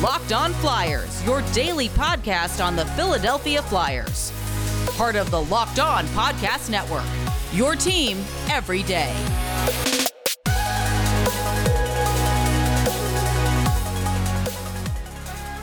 Locked 0.00 0.32
On 0.32 0.52
Flyers, 0.54 1.24
your 1.24 1.42
daily 1.52 1.88
podcast 1.90 2.64
on 2.64 2.74
the 2.74 2.84
Philadelphia 2.86 3.62
Flyers. 3.62 4.32
Part 4.96 5.14
of 5.14 5.30
the 5.30 5.42
Locked 5.42 5.78
On 5.78 6.04
Podcast 6.06 6.70
Network. 6.70 7.04
Your 7.52 7.76
team 7.76 8.18
every 8.48 8.82
day. 8.82 9.14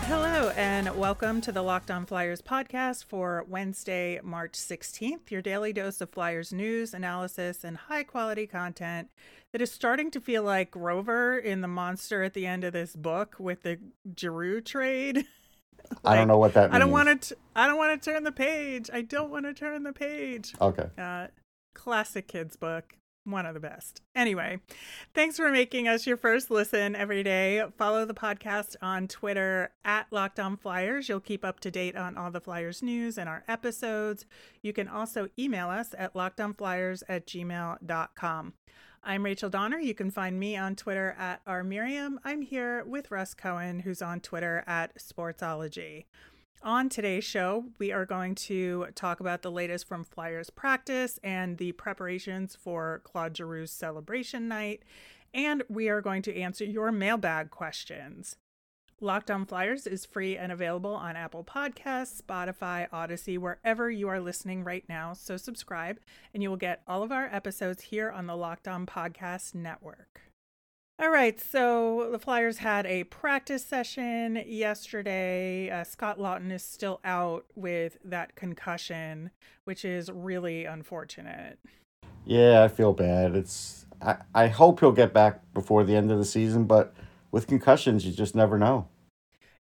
Hello, 0.06 0.52
and 0.56 0.96
welcome 0.96 1.42
to 1.42 1.52
the 1.52 1.62
Locked 1.62 1.92
On 1.92 2.06
Flyers 2.06 2.42
podcast 2.42 3.04
for 3.06 3.44
Wednesday, 3.48 4.20
March 4.24 4.54
16th, 4.54 5.32
your 5.32 5.42
daily 5.42 5.74
dose 5.74 6.00
of 6.00 6.12
Flyers 6.12 6.54
news, 6.54 6.94
analysis, 6.94 7.64
and 7.64 7.76
high 7.76 8.04
quality 8.04 8.48
content 8.48 9.10
that 9.52 9.62
is 9.62 9.72
starting 9.72 10.12
to 10.12 10.22
feel 10.22 10.44
like 10.44 10.72
Grover 10.72 11.38
in 11.38 11.62
the 11.62 11.68
monster 11.68 12.24
at 12.24 12.34
the 12.34 12.46
end 12.46 12.64
of 12.64 12.74
this 12.74 12.96
book 12.96 13.36
with 13.40 13.64
the 13.64 13.80
Giroux 14.18 14.62
trade. 14.62 15.18
like, 15.18 15.26
I 16.06 16.16
don't 16.16 16.28
know 16.28 16.38
what 16.38 16.54
that 16.54 16.72
means. 16.72 16.76
I 16.76 16.80
don't 16.80 16.92
want 16.92 17.22
to. 17.22 17.38
I 17.56 17.68
don't 17.68 17.78
want 17.78 18.02
to 18.02 18.12
turn 18.12 18.24
the 18.24 18.32
page. 18.32 18.90
I 18.94 19.02
don't 19.02 19.32
want 19.32 19.46
to 19.46 19.54
turn 19.54 19.84
the 19.84 19.94
page. 19.94 20.54
Okay. 20.62 20.88
Uh, 20.98 21.28
classic 21.74 22.28
kids 22.28 22.56
book. 22.56 22.96
One 23.26 23.46
of 23.46 23.54
the 23.54 23.60
best. 23.60 24.02
Anyway, 24.16 24.60
thanks 25.14 25.36
for 25.36 25.52
making 25.52 25.88
us 25.88 26.08
your 26.08 26.18
first 26.18 26.50
listen 26.50 26.96
every 26.96 27.22
day. 27.22 27.64
Follow 27.78 28.06
the 28.06 28.14
podcast 28.14 28.76
on 28.82 29.08
Twitter 29.08 29.72
at 29.86 30.08
Locked 30.10 30.40
On 30.40 30.58
Flyers. 30.58 31.10
You'll 31.10 31.20
keep 31.20 31.46
up 31.46 31.60
to 31.60 31.70
date 31.70 31.96
on 31.96 32.18
all 32.18 32.32
the 32.32 32.40
Flyers 32.42 32.82
news 32.82 33.20
and 33.20 33.30
our 33.30 33.44
episodes. 33.48 34.26
You 34.64 34.74
can 34.74 34.88
also 34.88 35.28
email 35.38 35.70
us 35.70 35.94
at 35.96 36.16
lockedonflyers 36.16 37.04
at 37.08 37.28
gmail.com. 37.28 38.54
I'm 39.04 39.24
Rachel 39.24 39.50
Donner. 39.50 39.80
You 39.80 39.94
can 39.94 40.12
find 40.12 40.40
me 40.40 40.58
on 40.58 40.76
Twitter 40.76 41.16
at 41.18 41.44
rmiriam. 41.46 42.18
I'm 42.24 42.42
here 42.42 42.84
with 42.84 43.12
Russ 43.12 43.34
Cohen, 43.34 43.80
who's 43.80 44.02
on 44.02 44.20
Twitter 44.20 44.64
at 44.68 44.98
Sportsology. 44.98 46.06
On 46.64 46.90
today's 46.90 47.24
show, 47.24 47.66
we 47.78 47.94
are 47.94 48.06
going 48.06 48.36
to 48.36 48.88
talk 48.96 49.22
about 49.22 49.42
the 49.42 49.52
latest 49.52 49.88
from 49.88 50.04
Flyers 50.04 50.50
practice 50.50 51.18
and 51.24 51.58
the 51.58 51.72
preparations 51.72 52.56
for 52.56 53.02
Claude 53.06 53.34
Giroux's 53.34 53.72
celebration 53.72 54.50
night, 54.50 54.84
and 55.34 55.64
we 55.70 55.88
are 55.88 56.02
going 56.02 56.22
to 56.24 56.36
answer 56.36 56.66
your 56.66 56.92
mailbag 56.92 57.50
questions. 57.50 58.36
Locked 59.02 59.32
on 59.32 59.46
Flyers 59.46 59.88
is 59.88 60.06
free 60.06 60.36
and 60.36 60.52
available 60.52 60.94
on 60.94 61.16
Apple 61.16 61.46
Podcasts, 61.46 62.22
Spotify, 62.22 62.88
Odyssey, 62.92 63.38
wherever 63.38 63.90
you 63.90 64.10
are 64.10 64.20
listening 64.20 64.66
right 64.66 64.84
now. 64.90 65.14
So 65.14 65.38
subscribe, 65.38 66.00
and 66.34 66.44
you 66.44 66.50
will 66.50 66.58
get 66.58 66.82
all 66.86 67.02
of 67.02 67.12
our 67.12 67.34
episodes 67.34 67.84
here 67.84 68.12
on 68.12 68.28
the 68.28 68.36
Locked 68.36 68.68
On 68.68 68.86
Podcast 68.86 69.56
Network. 69.56 70.22
All 71.02 71.12
right, 71.12 71.40
so 71.40 72.10
the 72.12 72.20
Flyers 72.20 72.58
had 72.58 72.86
a 72.86 73.06
practice 73.06 73.66
session 73.66 74.44
yesterday. 74.46 75.70
Uh, 75.70 75.86
Scott 75.86 76.20
Laughton 76.20 76.52
is 76.52 76.64
still 76.64 77.00
out 77.06 77.46
with 77.56 77.98
that 78.04 78.36
concussion, 78.36 79.32
which 79.64 79.86
is 79.86 80.12
really 80.12 80.66
unfortunate. 80.66 81.58
Yeah, 82.26 82.64
I 82.64 82.68
feel 82.68 82.92
bad. 82.92 83.34
It's 83.34 83.86
I, 84.02 84.18
I 84.36 84.48
hope 84.48 84.82
he'll 84.82 84.92
get 84.92 85.14
back 85.14 85.40
before 85.54 85.86
the 85.86 85.96
end 85.96 86.12
of 86.12 86.18
the 86.18 86.26
season, 86.26 86.66
but 86.66 86.94
with 87.32 87.48
concussions, 87.48 88.06
you 88.06 88.12
just 88.12 88.36
never 88.36 88.58
know. 88.58 88.88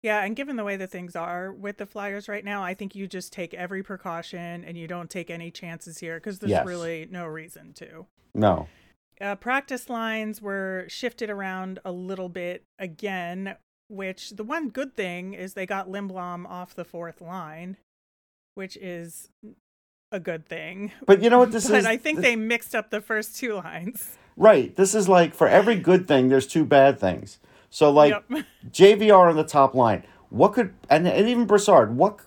Yeah, 0.02 0.24
and 0.24 0.36
given 0.36 0.54
the 0.56 0.64
way 0.64 0.76
that 0.76 0.90
things 0.92 1.16
are 1.16 1.52
with 1.52 1.78
the 1.78 1.86
Flyers 1.86 2.28
right 2.28 2.44
now, 2.44 2.62
I 2.62 2.72
think 2.74 2.94
you 2.94 3.08
just 3.08 3.32
take 3.32 3.52
every 3.54 3.82
precaution 3.82 4.64
and 4.64 4.78
you 4.78 4.86
don't 4.86 5.10
take 5.10 5.28
any 5.28 5.50
chances 5.50 5.98
here 5.98 6.18
because 6.18 6.38
there's 6.38 6.50
Yes. 6.50 6.66
really 6.66 7.08
no 7.10 7.26
reason 7.26 7.72
to. 7.74 8.06
No. 8.34 8.68
Uh, 9.20 9.34
practice 9.34 9.88
lines 9.90 10.40
were 10.40 10.84
shifted 10.86 11.28
around 11.30 11.80
a 11.84 11.90
little 11.90 12.28
bit 12.28 12.62
again, 12.78 13.56
which 13.88 14.30
the 14.30 14.44
one 14.44 14.68
good 14.68 14.94
thing 14.94 15.34
is 15.34 15.54
they 15.54 15.66
got 15.66 15.88
Lindblom 15.88 16.46
off 16.46 16.74
the 16.76 16.84
fourth 16.84 17.20
line, 17.20 17.76
which 18.54 18.76
is 18.76 19.30
a 20.12 20.20
good 20.20 20.46
thing. 20.46 20.92
But 21.06 21.22
you 21.24 21.28
know 21.30 21.40
what 21.40 21.50
this 21.50 21.66
but 21.68 21.78
is? 21.78 21.86
I 21.86 21.96
think 21.96 22.18
This- 22.18 22.26
they 22.26 22.36
mixed 22.36 22.72
up 22.76 22.90
the 22.90 23.00
first 23.00 23.36
two 23.36 23.54
lines. 23.54 24.16
Right. 24.36 24.76
This 24.76 24.94
is 24.94 25.08
like 25.08 25.34
for 25.34 25.48
every 25.48 25.74
good 25.74 26.06
thing, 26.06 26.28
there's 26.28 26.46
two 26.46 26.64
bad 26.64 27.00
things. 27.00 27.40
So 27.70 27.90
like 27.90 28.14
Yep. 28.30 28.44
JVR 28.70 29.28
on 29.30 29.36
the 29.36 29.44
top 29.44 29.74
line. 29.74 30.04
What 30.30 30.52
could 30.52 30.74
and, 30.90 31.06
and 31.06 31.28
even 31.28 31.46
Brassard? 31.46 31.96
What 31.96 32.20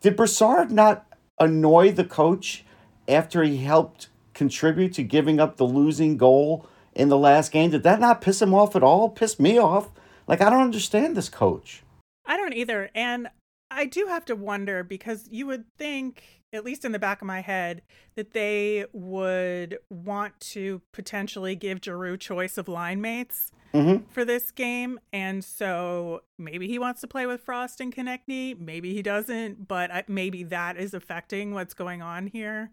did 0.00 0.16
Brassard 0.16 0.70
not 0.70 1.06
annoy 1.38 1.92
the 1.92 2.04
coach 2.04 2.64
after 3.08 3.42
he 3.42 3.58
helped 3.58 4.08
contribute 4.34 4.92
to 4.94 5.02
giving 5.02 5.40
up 5.40 5.56
the 5.56 5.66
losing 5.66 6.16
goal 6.16 6.66
in 6.94 7.08
the 7.08 7.18
last 7.18 7.52
game? 7.52 7.70
Did 7.70 7.82
that 7.82 8.00
not 8.00 8.20
piss 8.20 8.40
him 8.40 8.54
off 8.54 8.74
at 8.76 8.82
all? 8.82 9.08
Piss 9.08 9.38
me 9.38 9.58
off. 9.58 9.90
Like 10.26 10.40
I 10.40 10.50
don't 10.50 10.62
understand 10.62 11.16
this 11.16 11.28
coach. 11.28 11.82
I 12.26 12.36
don't 12.36 12.54
either. 12.54 12.90
And 12.94 13.28
I 13.70 13.86
do 13.86 14.06
have 14.06 14.24
to 14.26 14.36
wonder 14.36 14.82
because 14.82 15.28
you 15.30 15.46
would 15.46 15.64
think, 15.76 16.39
at 16.52 16.64
least 16.64 16.84
in 16.84 16.92
the 16.92 16.98
back 16.98 17.20
of 17.20 17.26
my 17.26 17.40
head, 17.40 17.82
that 18.16 18.32
they 18.32 18.84
would 18.92 19.78
want 19.88 20.38
to 20.40 20.82
potentially 20.92 21.54
give 21.54 21.80
Giroux 21.84 22.16
choice 22.16 22.58
of 22.58 22.68
line 22.68 23.00
mates 23.00 23.52
Mhm. 23.72 24.08
for 24.10 24.24
this 24.24 24.50
game. 24.50 24.98
And 25.12 25.44
so 25.44 26.22
maybe 26.38 26.66
he 26.66 26.78
wants 26.78 27.00
to 27.02 27.06
play 27.06 27.24
with 27.26 27.40
Frost 27.40 27.80
and 27.80 27.94
Konecny. 27.94 28.58
Maybe 28.58 28.94
he 28.94 29.02
doesn't, 29.02 29.68
but 29.68 29.92
I, 29.92 30.04
maybe 30.08 30.42
that 30.44 30.76
is 30.76 30.92
affecting 30.92 31.54
what's 31.54 31.74
going 31.74 32.02
on 32.02 32.26
here. 32.26 32.70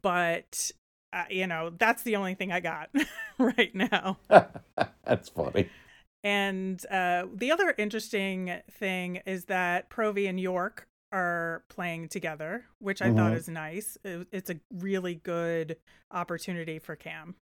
But, 0.00 0.70
uh, 1.12 1.24
you 1.28 1.46
know, 1.46 1.70
that's 1.70 2.04
the 2.04 2.16
only 2.16 2.34
thing 2.34 2.52
I 2.52 2.60
got 2.60 2.88
right 3.38 3.74
now. 3.74 4.18
That's 5.04 5.28
funny. 5.28 5.68
And 6.22 6.84
uh, 6.86 7.26
the 7.34 7.52
other 7.52 7.74
interesting 7.76 8.62
thing 8.70 9.16
is 9.26 9.44
that 9.44 9.90
Provy 9.90 10.26
and 10.26 10.40
York 10.40 10.88
are 11.14 11.62
playing 11.68 12.08
together, 12.08 12.64
which 12.80 13.00
I 13.00 13.12
thought 13.12 13.32
Mhm. 13.32 13.36
is 13.36 13.48
nice. 13.48 13.96
It- 14.04 14.26
It's 14.32 14.50
a 14.50 14.56
really 14.72 15.14
good 15.14 15.76
opportunity 16.10 16.78
for 16.80 16.96
Cam. 16.96 17.36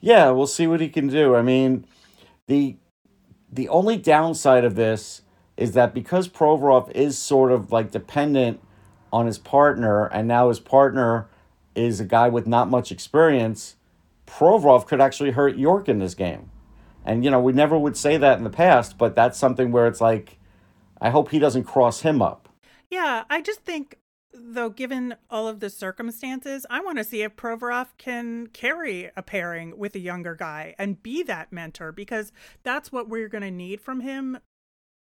Yeah, 0.00 0.30
we'll 0.30 0.46
see 0.46 0.66
what 0.66 0.80
he 0.80 0.88
can 0.88 1.06
do. 1.06 1.34
I 1.34 1.42
mean, 1.42 1.86
the 2.46 2.76
the 3.52 3.68
only 3.68 3.96
downside 3.96 4.64
of 4.64 4.74
this 4.74 5.22
is 5.56 5.72
that 5.72 5.94
because 5.94 6.28
Provorov 6.28 6.90
is 6.90 7.16
sort 7.16 7.52
of 7.52 7.70
like 7.70 7.92
dependent 7.92 8.60
on 9.12 9.26
his 9.26 9.38
partner, 9.38 10.06
and 10.06 10.26
now 10.26 10.48
his 10.48 10.58
partner 10.58 11.28
is 11.76 12.00
a 12.00 12.04
guy 12.04 12.28
with 12.28 12.46
not 12.46 12.68
much 12.68 12.90
experience, 12.90 13.76
Provorov 14.26 14.86
could 14.86 15.00
actually 15.00 15.30
hurt 15.30 15.56
York 15.56 15.88
in 15.88 16.00
this 16.00 16.14
game. 16.14 16.50
And 17.04 17.24
you 17.24 17.30
know, 17.30 17.40
we 17.40 17.52
never 17.52 17.78
would 17.78 17.96
say 17.96 18.16
that 18.16 18.36
in 18.36 18.44
the 18.44 18.50
past, 18.50 18.98
but 18.98 19.14
that's 19.14 19.38
something 19.38 19.70
where 19.70 19.86
it's 19.86 20.00
like, 20.00 20.38
I 21.00 21.10
hope 21.10 21.30
he 21.30 21.38
doesn't 21.38 21.64
cross 21.64 22.00
him 22.00 22.20
up. 22.20 22.45
Yeah, 22.96 23.24
I 23.28 23.42
just 23.42 23.60
think, 23.60 23.98
though, 24.32 24.70
given 24.70 25.16
all 25.28 25.48
of 25.48 25.60
the 25.60 25.68
circumstances, 25.68 26.64
I 26.70 26.80
want 26.80 26.96
to 26.96 27.04
see 27.04 27.20
if 27.20 27.36
Provorov 27.36 27.88
can 27.98 28.46
carry 28.46 29.10
a 29.14 29.22
pairing 29.22 29.76
with 29.76 29.94
a 29.94 29.98
younger 29.98 30.34
guy 30.34 30.74
and 30.78 31.02
be 31.02 31.22
that 31.24 31.52
mentor 31.52 31.92
because 31.92 32.32
that's 32.62 32.90
what 32.90 33.06
we're 33.06 33.28
going 33.28 33.42
to 33.42 33.50
need 33.50 33.82
from 33.82 34.00
him 34.00 34.38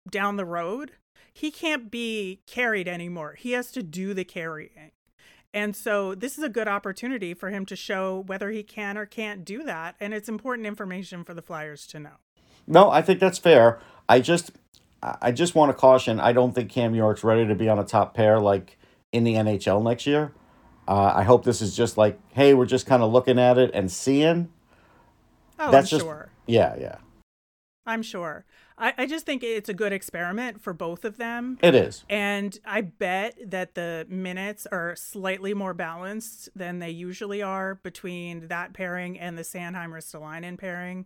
down 0.10 0.36
the 0.36 0.44
road. 0.44 0.92
He 1.34 1.52
can't 1.52 1.90
be 1.90 2.42
carried 2.46 2.90
anymore. 2.90 3.36
He 3.40 3.54
has 3.54 3.72
to 3.72 3.82
do 3.82 4.14
the 4.14 4.26
carrying. 4.26 4.92
And 5.54 5.74
so 5.74 6.16
this 6.16 6.38
is 6.38 6.44
a 6.44 6.50
good 6.50 6.68
opportunity 6.68 7.34
for 7.34 7.50
him 7.50 7.66
to 7.68 7.78
show 7.78 8.26
whether 8.28 8.52
he 8.52 8.62
can 8.62 8.98
or 8.98 9.06
can't 9.06 9.46
do 9.46 9.64
that. 9.64 9.96
And 10.02 10.14
it's 10.14 10.28
important 10.28 10.68
information 10.68 11.24
for 11.24 11.34
the 11.34 11.42
Flyers 11.42 11.88
to 11.88 12.00
know. 12.02 12.18
No, 12.68 12.92
I 12.92 13.02
think 13.02 13.22
that's 13.22 13.38
fair. 13.38 13.80
I 14.10 14.20
just 14.20 14.52
I 15.22 15.32
just 15.32 15.56
want 15.56 15.70
to 15.70 15.74
caution, 15.74 16.20
I 16.20 16.34
don't 16.34 16.54
think 16.54 16.72
Cam 16.72 16.96
York's 16.96 17.24
ready 17.24 17.48
to 17.48 17.56
be 17.56 17.70
on 17.70 17.80
a 17.80 17.84
top 17.84 18.14
pair 18.14 18.40
like 18.40 18.78
in 19.12 19.24
the 19.24 19.36
NHL 19.36 19.84
next 19.84 20.08
year. 20.08 20.34
Uh, 20.88 21.12
I 21.16 21.24
hope 21.24 21.44
this 21.44 21.62
is 21.62 21.76
just 21.76 21.98
like, 21.98 22.20
hey, 22.34 22.54
we're 22.54 22.66
just 22.66 22.86
kind 22.86 23.02
of 23.02 23.12
looking 23.12 23.40
at 23.40 23.58
it 23.58 23.72
and 23.74 23.92
seeing. 23.92 24.50
Oh, 25.60 25.72
That's 25.72 25.92
I'm 25.92 25.98
just 25.98 26.06
sure. 26.06 26.30
yeah, 26.48 26.76
yeah. 26.80 26.98
I'm 27.86 28.02
sure. 28.04 28.46
I, 28.78 28.94
I 28.98 29.06
just 29.06 29.26
think 29.26 29.44
it's 29.44 29.70
a 29.70 29.74
good 29.74 29.94
experiment 29.94 30.62
for 30.62 30.74
both 30.74 31.06
of 31.06 31.18
them. 31.18 31.58
It 31.62 31.76
is. 31.76 32.04
And 32.10 32.58
I 32.66 32.82
bet 32.82 33.38
that 33.46 33.76
the 33.76 34.06
minutes 34.10 34.68
are 34.72 34.96
slightly 34.96 35.54
more 35.54 35.74
balanced 35.74 36.50
than 36.56 36.80
they 36.80 36.90
usually 36.90 37.42
are 37.42 37.76
between 37.76 38.48
that 38.48 38.74
pairing 38.74 39.20
and 39.20 39.38
the 39.38 39.44
Sanheim 39.44 39.92
Ristolainen 39.92 40.58
pairing. 40.58 41.06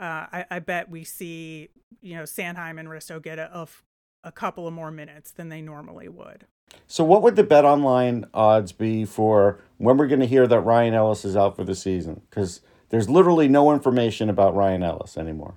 Uh, 0.00 0.26
I, 0.32 0.44
I 0.50 0.58
bet 0.60 0.88
we 0.88 1.04
see, 1.04 1.68
you 2.00 2.14
know, 2.14 2.22
Sanheim 2.22 2.78
and 2.78 2.88
Risto 2.88 3.20
get 3.20 3.38
a, 3.38 3.50
a 3.58 3.62
f- 3.62 3.84
a 4.22 4.30
couple 4.30 4.66
of 4.68 4.74
more 4.74 4.90
minutes 4.90 5.30
than 5.30 5.48
they 5.48 5.60
normally 5.62 6.08
would. 6.08 6.46
So 6.86 7.02
what 7.02 7.22
would 7.22 7.36
the 7.36 7.42
bet 7.42 7.64
online 7.64 8.26
odds 8.32 8.72
be 8.72 9.04
for 9.04 9.60
when 9.78 9.96
we're 9.96 10.06
going 10.06 10.20
to 10.20 10.26
hear 10.26 10.46
that 10.46 10.60
Ryan 10.60 10.94
Ellis 10.94 11.24
is 11.24 11.36
out 11.36 11.56
for 11.56 11.64
the 11.64 11.74
season? 11.74 12.22
Cuz 12.30 12.60
there's 12.90 13.08
literally 13.08 13.48
no 13.48 13.72
information 13.72 14.28
about 14.28 14.54
Ryan 14.54 14.82
Ellis 14.82 15.16
anymore. 15.16 15.54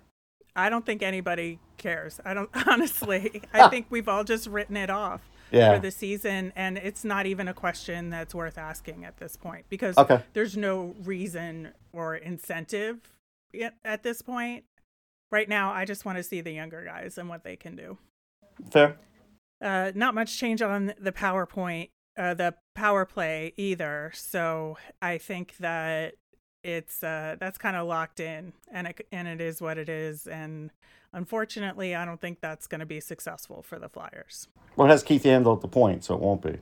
I 0.56 0.70
don't 0.70 0.86
think 0.86 1.02
anybody 1.02 1.60
cares. 1.78 2.20
I 2.26 2.34
don't 2.34 2.50
honestly. 2.68 3.42
I 3.54 3.68
think 3.70 3.88
we've 3.90 4.08
all 4.08 4.24
just 4.24 4.48
written 4.48 4.78
it 4.78 4.90
off 4.90 5.22
Yeah. 5.52 5.74
for 5.76 5.80
the 5.82 5.92
season, 5.92 6.54
and 6.56 6.78
it's 6.78 7.04
not 7.04 7.26
even 7.26 7.48
a 7.48 7.54
question 7.54 8.10
that's 8.10 8.34
worth 8.36 8.58
asking 8.58 9.06
at 9.06 9.18
this 9.18 9.36
point 9.38 9.66
because 9.70 9.98
Okay. 9.98 10.22
there's 10.34 10.56
no 10.58 10.96
reason 11.04 11.70
or 11.92 12.16
incentive 12.16 13.00
at 13.86 14.02
this 14.04 14.22
point 14.24 14.64
right 15.32 15.48
now, 15.50 15.72
I 15.72 15.86
just 15.86 16.06
want 16.06 16.18
to 16.18 16.24
see 16.24 16.42
the 16.42 16.52
younger 16.52 16.84
guys 16.86 17.18
and 17.18 17.28
what 17.30 17.44
they 17.44 17.56
can 17.56 17.76
do. 17.76 17.98
Fair. 18.72 18.98
Uh, 19.62 19.92
not 19.96 20.14
much 20.16 20.38
change 20.38 20.62
on 20.62 20.94
the 21.00 21.12
PowerPoint, 21.12 21.90
uh, 22.18 22.34
the 22.36 22.54
power 22.76 23.06
play 23.06 23.54
either. 23.58 24.12
So 24.16 24.78
I 25.02 25.18
think 25.18 25.58
that 25.58 26.16
it's 26.64 27.04
uh, 27.04 27.36
that's 27.40 27.58
kind 27.58 27.76
of 27.76 27.88
locked 27.88 28.20
in, 28.20 28.54
and 28.72 28.88
it 28.88 29.08
and 29.12 29.28
it 29.28 29.42
is 29.42 29.62
what 29.62 29.78
it 29.78 29.90
is. 29.90 30.28
And 30.28 30.72
unfortunately, 31.12 31.96
I 31.96 32.06
don't 32.06 32.22
think 32.22 32.42
that's 32.42 32.68
going 32.68 32.80
to 32.80 32.86
be 32.86 33.00
successful 33.00 33.62
for 33.62 33.80
the 33.80 33.90
Flyers. 33.90 34.48
Well, 34.76 34.88
it 34.88 34.92
has 34.92 35.04
Keith 35.04 35.24
Yandle 35.24 35.56
at 35.56 35.62
the 35.62 35.68
point, 35.68 36.04
so 36.04 36.16
it 36.16 36.22
won't 36.22 36.42
be. 36.42 36.58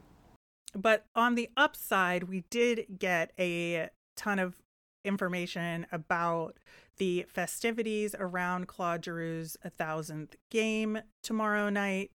But 0.73 1.05
on 1.15 1.35
the 1.35 1.49
upside, 1.57 2.23
we 2.23 2.43
did 2.49 2.85
get 2.97 3.31
a 3.37 3.89
ton 4.15 4.39
of 4.39 4.55
information 5.03 5.85
about 5.91 6.57
the 6.97 7.25
festivities 7.27 8.15
around 8.19 8.67
Claude 8.67 9.01
Giroux's 9.01 9.57
1000th 9.65 10.35
game 10.49 10.99
tomorrow 11.23 11.69
night. 11.69 12.11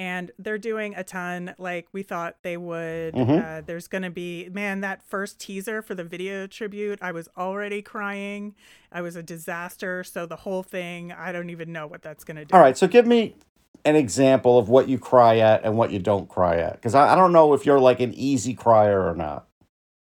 And 0.00 0.30
they're 0.38 0.56
doing 0.56 0.94
a 0.96 1.04
ton 1.04 1.54
like 1.58 1.86
we 1.92 2.02
thought 2.02 2.36
they 2.42 2.56
would. 2.56 3.12
Mhm. 3.12 3.44
Uh, 3.58 3.60
there's 3.60 3.86
going 3.86 4.00
to 4.00 4.10
be, 4.10 4.48
man, 4.48 4.80
that 4.80 5.02
first 5.02 5.38
teaser 5.38 5.82
for 5.82 5.94
the 5.94 6.04
video 6.04 6.46
tribute, 6.46 6.98
I 7.02 7.12
was 7.12 7.28
already 7.36 7.82
crying. 7.82 8.54
I 8.90 9.02
was 9.02 9.14
a 9.14 9.22
disaster. 9.22 10.02
So 10.02 10.24
the 10.24 10.36
whole 10.36 10.62
thing, 10.62 11.12
I 11.12 11.32
don't 11.32 11.50
even 11.50 11.70
know 11.70 11.86
what 11.86 12.00
that's 12.00 12.24
going 12.24 12.38
to 12.38 12.46
do. 12.46 12.54
All 12.54 12.62
right, 12.62 12.78
so 12.78 12.88
give 12.88 13.06
me 13.06 13.36
an 13.84 13.94
example 13.94 14.58
of 14.58 14.70
what 14.70 14.88
you 14.88 14.98
cry 14.98 15.36
at 15.36 15.64
and 15.64 15.76
what 15.76 15.90
you 15.90 15.98
don't 15.98 16.30
cry 16.30 16.56
at, 16.56 16.76
because 16.76 16.94
I, 16.94 17.12
I 17.12 17.14
don't 17.14 17.32
know 17.32 17.52
if 17.52 17.66
you're 17.66 17.78
like 17.78 18.00
an 18.00 18.14
easy 18.14 18.54
crier 18.54 19.06
or 19.06 19.14
not. 19.14 19.48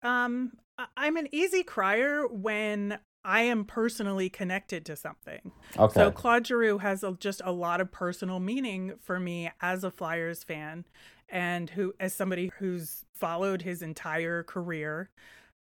Um, 0.03 0.51
I'm 0.95 1.17
an 1.17 1.27
easy 1.31 1.63
crier 1.63 2.27
when 2.27 2.99
I 3.23 3.41
am 3.41 3.65
personally 3.65 4.29
connected 4.29 4.85
to 4.85 4.95
something. 4.95 5.51
Okay. 5.77 5.93
So 5.93 6.11
Claude 6.11 6.47
Giroux 6.47 6.79
has 6.79 7.03
a, 7.03 7.15
just 7.19 7.41
a 7.43 7.51
lot 7.51 7.81
of 7.81 7.91
personal 7.91 8.39
meaning 8.39 8.93
for 8.99 9.19
me 9.19 9.51
as 9.61 9.83
a 9.83 9.91
Flyers 9.91 10.43
fan, 10.43 10.85
and 11.29 11.69
who 11.69 11.93
as 11.99 12.13
somebody 12.13 12.51
who's 12.57 13.05
followed 13.13 13.61
his 13.61 13.81
entire 13.81 14.43
career, 14.43 15.09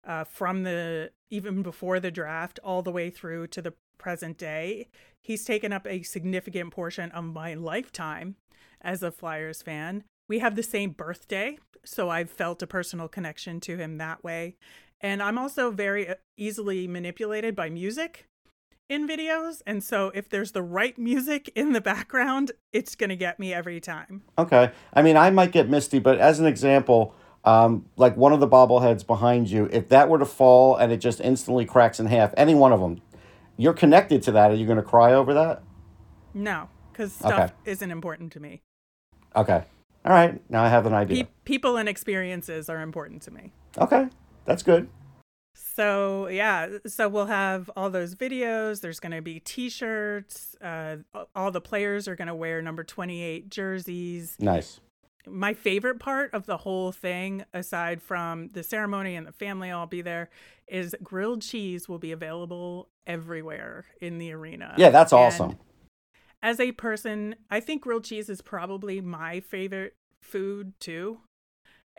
uh, 0.06 0.24
from 0.24 0.62
the 0.62 1.10
even 1.30 1.62
before 1.62 2.00
the 2.00 2.10
draft 2.10 2.58
all 2.64 2.82
the 2.82 2.90
way 2.90 3.10
through 3.10 3.46
to 3.48 3.62
the 3.62 3.74
present 3.98 4.38
day. 4.38 4.88
He's 5.20 5.44
taken 5.44 5.72
up 5.72 5.86
a 5.86 6.02
significant 6.02 6.72
portion 6.72 7.10
of 7.12 7.24
my 7.24 7.54
lifetime 7.54 8.36
as 8.80 9.02
a 9.02 9.12
Flyers 9.12 9.62
fan. 9.62 10.04
We 10.28 10.38
have 10.38 10.56
the 10.56 10.62
same 10.62 10.90
birthday, 10.90 11.58
so 11.84 12.08
I've 12.08 12.30
felt 12.30 12.62
a 12.62 12.66
personal 12.66 13.08
connection 13.08 13.60
to 13.60 13.76
him 13.76 13.98
that 13.98 14.24
way. 14.24 14.56
And 15.00 15.22
I'm 15.22 15.38
also 15.38 15.70
very 15.70 16.08
uh, 16.08 16.14
easily 16.36 16.86
manipulated 16.86 17.56
by 17.56 17.70
music 17.70 18.26
in 18.88 19.06
videos. 19.08 19.62
And 19.66 19.82
so 19.82 20.10
if 20.14 20.28
there's 20.28 20.52
the 20.52 20.62
right 20.62 20.98
music 20.98 21.50
in 21.54 21.72
the 21.72 21.80
background, 21.80 22.52
it's 22.72 22.94
going 22.94 23.10
to 23.10 23.16
get 23.16 23.38
me 23.38 23.54
every 23.54 23.80
time. 23.80 24.22
Okay. 24.36 24.72
I 24.92 25.02
mean, 25.02 25.16
I 25.16 25.30
might 25.30 25.52
get 25.52 25.68
misty, 25.68 25.98
but 25.98 26.18
as 26.18 26.40
an 26.40 26.46
example, 26.46 27.14
um, 27.44 27.86
like 27.96 28.16
one 28.16 28.32
of 28.32 28.40
the 28.40 28.48
bobbleheads 28.48 29.06
behind 29.06 29.48
you, 29.50 29.68
if 29.72 29.88
that 29.88 30.08
were 30.08 30.18
to 30.18 30.26
fall 30.26 30.76
and 30.76 30.92
it 30.92 30.98
just 30.98 31.20
instantly 31.20 31.64
cracks 31.64 31.98
in 31.98 32.06
half, 32.06 32.34
any 32.36 32.54
one 32.54 32.72
of 32.72 32.80
them, 32.80 33.00
you're 33.56 33.72
connected 33.72 34.22
to 34.24 34.32
that. 34.32 34.50
Are 34.50 34.54
you 34.54 34.66
going 34.66 34.76
to 34.76 34.82
cry 34.82 35.14
over 35.14 35.32
that? 35.34 35.62
No, 36.34 36.68
because 36.92 37.12
stuff 37.12 37.32
Okay. 37.32 37.52
isn't 37.64 37.90
important 37.90 38.32
to 38.32 38.40
me. 38.40 38.62
Okay. 39.34 39.62
All 40.04 40.12
right. 40.12 40.40
Now 40.50 40.62
I 40.64 40.68
have 40.68 40.86
an 40.86 40.94
idea. 40.94 41.24
Pe- 41.24 41.30
people 41.44 41.76
and 41.76 41.88
experiences 41.88 42.68
are 42.68 42.80
important 42.80 43.22
to 43.22 43.30
me. 43.30 43.52
Okay. 43.78 44.08
That's 44.50 44.64
good. 44.64 44.88
So 45.54 46.26
yeah, 46.26 46.78
so 46.84 47.08
we'll 47.08 47.26
have 47.26 47.70
all 47.76 47.88
those 47.88 48.16
videos. 48.16 48.80
There's 48.80 48.98
going 48.98 49.12
to 49.12 49.22
be 49.22 49.38
T-shirts. 49.38 50.56
Uh, 50.60 50.96
all 51.36 51.52
the 51.52 51.60
players 51.60 52.08
are 52.08 52.16
going 52.16 52.26
to 52.26 52.34
wear 52.34 52.60
number 52.60 52.82
28 52.82 53.48
jerseys. 53.48 54.34
Nice. 54.40 54.80
My 55.24 55.54
favorite 55.54 56.00
part 56.00 56.34
of 56.34 56.46
the 56.46 56.56
whole 56.56 56.90
thing, 56.90 57.44
aside 57.54 58.02
from 58.02 58.48
the 58.48 58.64
ceremony 58.64 59.14
and 59.14 59.24
the 59.24 59.32
family 59.32 59.70
all 59.70 59.86
be 59.86 60.02
there, 60.02 60.30
is 60.66 60.96
grilled 61.00 61.42
cheese 61.42 61.88
will 61.88 62.00
be 62.00 62.10
available 62.10 62.88
everywhere 63.06 63.84
in 64.00 64.18
the 64.18 64.32
arena. 64.32 64.74
Yeah, 64.76 64.90
that's 64.90 65.12
And 65.12 65.20
awesome. 65.20 65.58
As 66.42 66.58
a 66.58 66.72
person, 66.72 67.36
I 67.52 67.60
think 67.60 67.82
grilled 67.82 68.02
cheese 68.02 68.28
is 68.28 68.42
probably 68.42 69.00
my 69.00 69.38
favorite 69.38 69.94
food 70.20 70.72
too. 70.80 71.20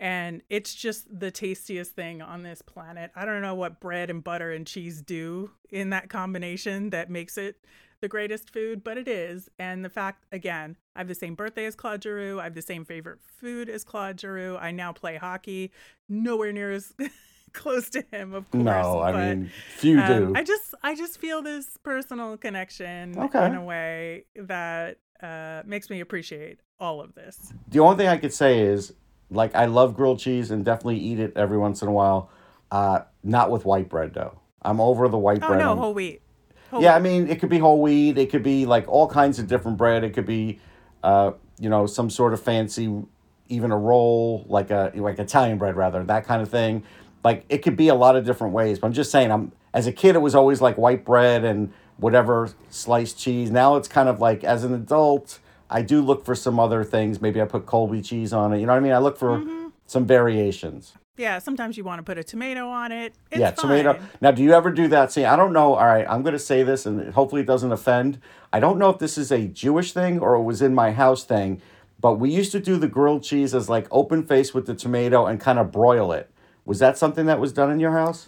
And 0.01 0.41
it's 0.49 0.73
just 0.73 1.07
the 1.19 1.29
tastiest 1.31 1.91
thing 1.95 2.21
on 2.23 2.41
this 2.41 2.61
planet. 2.63 3.11
I 3.15 3.23
don't 3.23 3.41
know 3.43 3.53
what 3.53 3.79
bread 3.79 4.09
and 4.09 4.23
butter 4.23 4.51
and 4.51 4.65
cheese 4.65 5.01
do 5.01 5.51
in 5.69 5.91
that 5.91 6.09
combination 6.09 6.89
that 6.89 7.09
makes 7.09 7.37
it 7.37 7.63
the 8.01 8.07
greatest 8.07 8.49
food, 8.51 8.83
but 8.83 8.97
it 8.97 9.07
is. 9.07 9.47
And 9.59 9.85
the 9.85 9.89
fact, 9.89 10.25
again, 10.31 10.75
I 10.95 10.99
have 11.01 11.07
the 11.07 11.13
same 11.13 11.35
birthday 11.35 11.65
as 11.65 11.75
Claude 11.75 12.01
Giroux. 12.01 12.39
I 12.39 12.45
have 12.45 12.55
the 12.55 12.63
same 12.63 12.83
favorite 12.83 13.19
food 13.21 13.69
as 13.69 13.83
Claude 13.83 14.19
Giroux. 14.19 14.57
I 14.57 14.71
now 14.71 14.91
play 14.91 15.17
hockey, 15.17 15.71
nowhere 16.09 16.51
near 16.51 16.71
as 16.71 16.93
close 17.53 17.87
to 17.91 18.03
him, 18.11 18.33
of 18.33 18.49
course. 18.49 18.63
No, 18.63 18.99
I 19.01 19.11
but, 19.11 19.37
mean, 19.37 19.51
few 19.77 19.97
do. 19.97 20.25
um, 20.27 20.35
I 20.35 20.41
just 20.43 20.73
I 20.81 20.95
just 20.95 21.19
feel 21.19 21.43
this 21.43 21.77
personal 21.83 22.37
connection 22.37 23.19
Okay. 23.19 23.45
in 23.45 23.53
a 23.53 23.63
way 23.63 24.25
that 24.35 24.97
uh, 25.21 25.61
makes 25.63 25.91
me 25.91 25.99
appreciate 25.99 26.59
all 26.79 27.01
of 27.01 27.13
this. 27.13 27.53
the 27.67 27.79
only 27.79 27.97
thing 27.97 28.07
I 28.07 28.17
could 28.17 28.33
say 28.33 28.61
is, 28.61 28.93
like, 29.31 29.55
I 29.55 29.65
love 29.65 29.95
grilled 29.95 30.19
cheese 30.19 30.51
and 30.51 30.63
definitely 30.63 30.99
eat 30.99 31.19
it 31.19 31.33
every 31.35 31.57
once 31.57 31.81
in 31.81 31.87
a 31.87 31.91
while. 31.91 32.29
Uh, 32.69 33.01
not 33.23 33.49
with 33.49 33.65
white 33.65 33.89
bread 33.89 34.13
though. 34.13 34.39
I'm 34.61 34.79
over 34.79 35.07
the 35.09 35.17
white 35.17 35.39
Oh 35.41 35.47
bread. 35.47 35.59
no, 35.59 35.75
whole 35.75 35.93
wheat. 35.93 36.21
Whole 36.69 36.81
yeah, 36.81 36.95
I 36.95 36.99
mean, 36.99 37.27
it 37.27 37.39
could 37.39 37.49
be 37.49 37.57
whole 37.57 37.81
wheat. 37.81 38.17
It 38.17 38.29
could 38.29 38.43
be 38.43 38.65
like 38.65 38.87
all 38.87 39.07
kinds 39.07 39.39
of 39.39 39.47
different 39.47 39.77
bread. 39.77 40.03
It 40.03 40.13
could 40.13 40.25
be, 40.25 40.59
uh, 41.03 41.31
you 41.59 41.69
know, 41.69 41.85
some 41.85 42.09
sort 42.09 42.33
of 42.33 42.41
fancy, 42.41 43.03
even 43.49 43.71
a 43.71 43.77
roll, 43.77 44.45
like 44.47 44.69
a 44.71 44.91
like 44.95 45.19
Italian 45.19 45.57
bread 45.57 45.75
rather, 45.75 46.03
that 46.03 46.25
kind 46.25 46.41
of 46.41 46.49
thing. 46.49 46.83
Like 47.23 47.45
it 47.49 47.59
could 47.59 47.75
be 47.75 47.89
a 47.89 47.95
lot 47.95 48.15
of 48.15 48.25
different 48.25 48.53
ways. 48.53 48.79
But 48.79 48.87
I'm 48.87 48.93
just 48.93 49.11
saying, 49.11 49.31
I'm 49.31 49.51
as 49.73 49.87
a 49.87 49.91
kid, 49.91 50.15
it 50.15 50.19
was 50.19 50.35
always 50.35 50.61
like 50.61 50.77
white 50.77 51.03
bread 51.03 51.43
and 51.43 51.73
whatever 51.97 52.49
sliced 52.69 53.19
cheese. 53.19 53.51
Now 53.51 53.75
it's 53.75 53.87
kind 53.87 54.07
of 54.07 54.19
like 54.21 54.43
as 54.43 54.63
an 54.63 54.73
adult, 54.73 55.39
I 55.71 55.81
do 55.81 56.01
look 56.01 56.25
for 56.25 56.35
some 56.35 56.59
other 56.59 56.83
things. 56.83 57.21
Maybe 57.21 57.41
I 57.41 57.45
put 57.45 57.65
Colby 57.65 58.01
cheese 58.01 58.33
on 58.33 58.53
it. 58.53 58.59
You 58.59 58.65
know 58.65 58.73
what 58.73 58.77
I 58.79 58.81
mean? 58.81 58.91
I 58.93 58.97
look 58.99 59.17
for 59.17 59.37
Mm-hmm. 59.39 59.67
some 59.87 60.05
variations. 60.05 60.93
yeah. 61.17 61.39
Sometimes 61.39 61.77
you 61.77 61.83
want 61.83 61.99
to 61.99 62.03
put 62.03 62.17
a 62.17 62.23
tomato 62.23 62.67
on 62.67 62.91
it. 62.91 63.13
It's 63.31 63.39
yeah, 63.39 63.51
tomato. 63.51 63.93
fine. 63.93 64.09
Now, 64.21 64.31
do 64.31 64.43
you 64.43 64.53
ever 64.53 64.71
do 64.71 64.87
that? 64.89 65.11
See, 65.11 65.25
I 65.25 65.35
don't 65.35 65.53
know. 65.53 65.73
All 65.75 65.85
right, 65.85 66.05
I'm 66.09 66.21
going 66.23 66.33
to 66.33 66.39
say 66.39 66.63
this, 66.63 66.85
and 66.85 67.13
hopefully 67.13 67.41
it 67.41 67.47
doesn't 67.47 67.71
offend. 67.71 68.19
I 68.53 68.59
don't 68.59 68.77
know 68.77 68.89
if 68.89 68.99
this 68.99 69.17
is 69.17 69.31
a 69.31 69.47
Jewish 69.47 69.93
thing 69.93 70.19
or 70.19 70.35
it 70.35 70.43
was 70.43 70.61
in 70.61 70.73
my 70.75 70.91
house 70.91 71.23
thing, 71.23 71.61
but 71.99 72.13
we 72.15 72.29
used 72.31 72.51
to 72.53 72.59
do 72.59 72.77
the 72.77 72.87
grilled 72.87 73.23
cheese 73.23 73.53
as 73.55 73.69
like 73.69 73.87
open 73.91 74.23
face 74.23 74.53
with 74.53 74.65
the 74.65 74.75
tomato 74.75 75.25
and 75.25 75.39
kind 75.39 75.59
of 75.59 75.71
broil 75.71 76.11
it. 76.11 76.29
Was 76.65 76.79
that 76.79 76.97
something 76.97 77.25
that 77.27 77.39
was 77.39 77.53
done 77.53 77.71
in 77.71 77.79
your 77.79 77.91
house? 77.91 78.27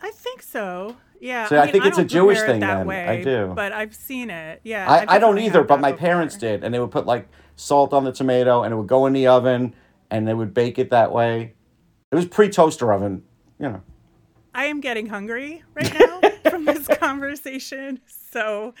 I 0.00 0.10
think 0.10 0.42
so. 0.42 0.96
Yeah. 1.20 1.48
So 1.48 1.58
I 1.58 1.70
think 1.70 1.84
it's 1.84 1.98
a 1.98 2.04
Jewish 2.04 2.40
thing 2.40 2.60
that 2.60 2.78
then. 2.78 2.86
way, 2.86 3.06
I 3.06 3.22
do. 3.22 3.52
But 3.54 3.72
I've 3.72 3.94
seen 3.94 4.30
it. 4.30 4.60
Yeah. 4.64 4.88
I, 4.88 5.16
I 5.16 5.18
don't 5.18 5.38
either, 5.38 5.62
but 5.64 5.80
my 5.80 5.92
before. 5.92 6.06
parents 6.08 6.36
did, 6.36 6.64
and 6.64 6.74
they 6.74 6.78
would 6.78 6.90
put 6.90 7.06
like 7.06 7.28
salt 7.56 7.92
on 7.92 8.04
the 8.04 8.12
tomato, 8.12 8.62
and 8.62 8.72
it 8.72 8.76
would 8.76 8.86
go 8.86 9.06
in 9.06 9.12
the 9.12 9.26
oven, 9.26 9.74
and 10.10 10.26
they 10.26 10.34
would 10.34 10.54
bake 10.54 10.78
it 10.78 10.90
that 10.90 11.12
way. 11.12 11.54
It 12.10 12.14
was 12.14 12.26
pre 12.26 12.48
toaster 12.48 12.92
oven, 12.92 13.22
you 13.58 13.68
know. 13.68 13.82
I 14.54 14.64
am 14.66 14.80
getting 14.80 15.06
hungry 15.06 15.62
right 15.74 15.92
now 15.98 16.20
from 16.50 16.64
this 16.64 16.86
conversation. 16.86 18.00
So 18.06 18.74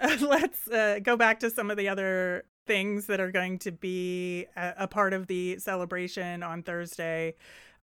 uh, 0.00 0.16
let's 0.20 0.68
uh, 0.68 0.98
go 1.02 1.16
back 1.16 1.40
to 1.40 1.50
some 1.50 1.70
of 1.70 1.76
the 1.76 1.88
other 1.88 2.44
things 2.66 3.06
that 3.06 3.20
are 3.20 3.30
going 3.30 3.58
to 3.60 3.72
be 3.72 4.46
a, 4.56 4.74
a 4.80 4.88
part 4.88 5.12
of 5.12 5.26
the 5.26 5.58
celebration 5.58 6.42
on 6.42 6.62
Thursday. 6.62 7.34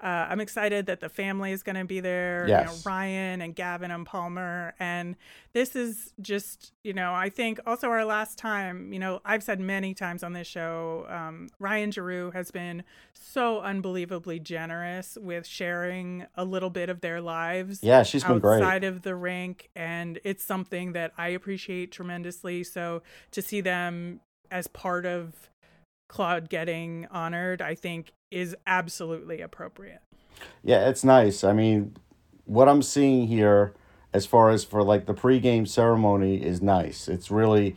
Uh, 0.04 0.28
I'm 0.30 0.42
excited 0.42 0.88
that 0.88 1.00
the 1.00 1.08
family 1.08 1.54
is 1.54 1.64
going 1.64 1.78
to 1.78 1.86
be 1.86 2.02
there. 2.02 2.42
You 2.46 2.54
know, 2.56 2.60
Yes. 2.64 2.86
Ryan 2.86 3.42
and 3.42 3.56
Gavin 3.56 3.90
and 3.90 4.06
Palmer. 4.06 4.74
And 4.80 5.16
this 5.54 5.78
is 5.78 6.12
just, 6.22 6.74
you 6.84 6.92
know, 6.94 7.14
I 7.14 7.30
think 7.30 7.62
also 7.66 7.88
our 7.88 8.04
last 8.04 8.38
time, 8.38 8.92
you 8.92 9.00
know, 9.00 9.22
I've 9.24 9.44
said 9.44 9.62
many 9.62 9.94
times 9.94 10.22
on 10.22 10.34
this 10.34 10.46
show, 10.48 11.06
um, 11.10 11.48
Ryan 11.58 11.92
Giroux 11.92 12.32
has 12.32 12.52
been 12.52 12.84
so 13.14 13.62
unbelievably 13.62 14.40
generous 14.40 15.18
with 15.22 15.48
sharing 15.48 16.26
a 16.36 16.44
little 16.44 16.70
bit 16.70 16.90
of 16.90 17.00
their 17.00 17.22
lives 17.22 17.80
Yeah, 17.82 18.04
she's 18.04 18.26
been 18.26 18.40
great. 18.40 18.62
outside 18.62 18.84
of 18.84 19.04
the 19.04 19.16
rink. 19.16 19.70
And 19.74 20.20
it's 20.26 20.44
something 20.44 20.92
that 20.94 21.14
I 21.18 21.30
appreciate 21.30 21.94
tremendously. 21.94 22.66
So 22.66 23.04
to 23.32 23.42
see 23.42 23.62
them 23.62 24.20
as 24.52 24.68
part 24.68 25.06
of 25.06 25.50
Claude 26.10 26.50
getting 26.50 27.08
honored, 27.10 27.62
I 27.62 27.74
think 27.76 28.12
is 28.34 28.56
absolutely 28.66 29.42
appropriate. 29.42 30.02
Yeah, 30.64 30.90
it's 30.90 31.04
nice. 31.04 31.44
I 31.44 31.54
mean, 31.54 31.96
what 32.46 32.68
I'm 32.68 32.82
seeing 32.82 33.28
here, 33.28 33.74
as 34.14 34.26
far 34.26 34.50
as 34.50 34.64
for 34.64 34.84
like 34.84 35.06
the 35.06 35.14
pregame 35.14 35.68
ceremony, 35.68 36.44
is 36.44 36.62
nice. 36.62 37.08
It's 37.08 37.30
really, 37.30 37.76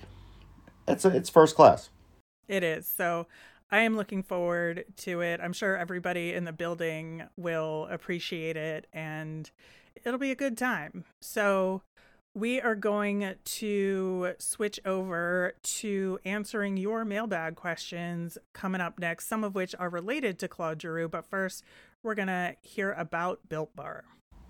it's 0.88 1.04
it's 1.04 1.30
first 1.30 1.54
class. 1.54 1.90
It 2.48 2.62
is. 2.62 2.86
So 2.86 3.26
I 3.70 3.80
am 3.80 3.96
looking 3.96 4.22
forward 4.22 4.84
to 4.98 5.20
it. 5.20 5.40
I'm 5.42 5.52
sure 5.52 5.76
everybody 5.76 6.32
in 6.32 6.44
the 6.44 6.52
building 6.52 7.24
will 7.36 7.88
appreciate 7.90 8.56
it 8.56 8.86
and 8.92 9.50
it'll 10.04 10.18
be 10.18 10.30
a 10.30 10.36
good 10.36 10.56
time. 10.56 11.04
So 11.20 11.82
we 12.36 12.60
are 12.60 12.74
going 12.74 13.34
to 13.46 14.34
switch 14.38 14.78
over 14.84 15.54
to 15.62 16.18
answering 16.26 16.76
your 16.76 17.02
mailbag 17.02 17.56
questions 17.56 18.36
coming 18.52 18.82
up 18.82 18.98
next, 18.98 19.26
some 19.26 19.42
of 19.42 19.54
which 19.54 19.74
are 19.78 19.88
related 19.88 20.38
to 20.38 20.46
Claude 20.46 20.82
Giroux. 20.82 21.08
But 21.08 21.24
first, 21.24 21.64
we're 22.02 22.14
going 22.14 22.28
to 22.28 22.54
hear 22.60 22.92
about 22.92 23.48
Built 23.48 23.74
Bar. 23.74 24.04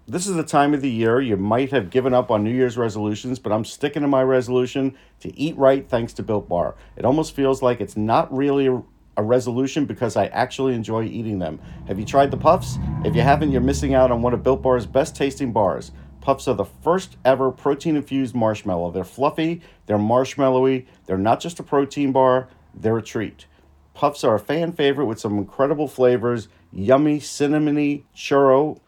This 0.08 0.26
is 0.26 0.34
the 0.34 0.42
time 0.42 0.74
of 0.74 0.82
the 0.82 0.90
year 0.90 1.20
you 1.20 1.36
might 1.36 1.70
have 1.70 1.90
given 1.90 2.12
up 2.12 2.28
on 2.28 2.42
New 2.42 2.50
Year's 2.50 2.76
resolutions, 2.76 3.38
but 3.38 3.52
I'm 3.52 3.64
sticking 3.64 4.02
to 4.02 4.08
my 4.08 4.24
resolution 4.24 4.98
to 5.20 5.32
eat 5.38 5.56
right 5.56 5.88
thanks 5.88 6.12
to 6.14 6.24
Built 6.24 6.48
Bar. 6.48 6.74
It 6.96 7.04
almost 7.04 7.36
feels 7.36 7.62
like 7.62 7.80
it's 7.80 7.96
not 7.96 8.36
really 8.36 8.66
a, 8.66 8.82
a 9.16 9.22
resolution 9.22 9.84
because 9.84 10.16
I 10.16 10.26
actually 10.26 10.74
enjoy 10.74 11.04
eating 11.04 11.38
them. 11.38 11.60
Have 11.86 12.00
you 12.00 12.04
tried 12.04 12.32
the 12.32 12.36
puffs? 12.36 12.78
If 13.04 13.14
you 13.14 13.22
haven't, 13.22 13.52
you're 13.52 13.60
missing 13.60 13.94
out 13.94 14.10
on 14.10 14.22
one 14.22 14.34
of 14.34 14.42
Built 14.42 14.60
Bar's 14.60 14.86
best 14.86 15.14
tasting 15.14 15.52
bars. 15.52 15.92
Puffs 16.26 16.48
are 16.48 16.54
the 16.54 16.64
first 16.64 17.16
ever 17.24 17.52
protein 17.52 17.94
infused 17.94 18.34
marshmallow. 18.34 18.90
They're 18.90 19.04
fluffy, 19.04 19.62
they're 19.86 19.96
marshmallowy, 19.96 20.84
they're 21.06 21.16
not 21.16 21.38
just 21.38 21.60
a 21.60 21.62
protein 21.62 22.10
bar, 22.10 22.48
they're 22.74 22.98
a 22.98 23.02
treat. 23.02 23.46
Puffs 23.94 24.24
are 24.24 24.34
a 24.34 24.40
fan 24.40 24.72
favorite 24.72 25.04
with 25.06 25.20
some 25.20 25.38
incredible 25.38 25.86
flavors 25.86 26.48
yummy, 26.72 27.20
cinnamony, 27.20 28.02
churro, 28.12 28.80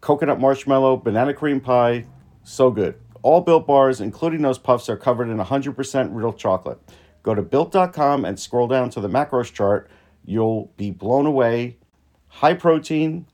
coconut 0.00 0.40
marshmallow, 0.40 0.96
banana 0.96 1.32
cream 1.32 1.60
pie. 1.60 2.04
So 2.42 2.72
good. 2.72 2.96
All 3.22 3.42
built 3.42 3.64
bars, 3.64 4.00
including 4.00 4.42
those 4.42 4.58
puffs, 4.58 4.88
are 4.88 4.96
covered 4.96 5.28
in 5.28 5.38
100% 5.38 6.08
real 6.12 6.32
chocolate. 6.32 6.80
Go 7.22 7.32
to 7.32 7.42
built.com 7.42 8.24
and 8.24 8.40
scroll 8.40 8.66
down 8.66 8.90
to 8.90 9.00
the 9.00 9.08
macros 9.08 9.52
chart. 9.52 9.88
You'll 10.24 10.72
be 10.76 10.90
blown 10.90 11.26
away. 11.26 11.76
High 12.26 12.54
protein, 12.54 13.26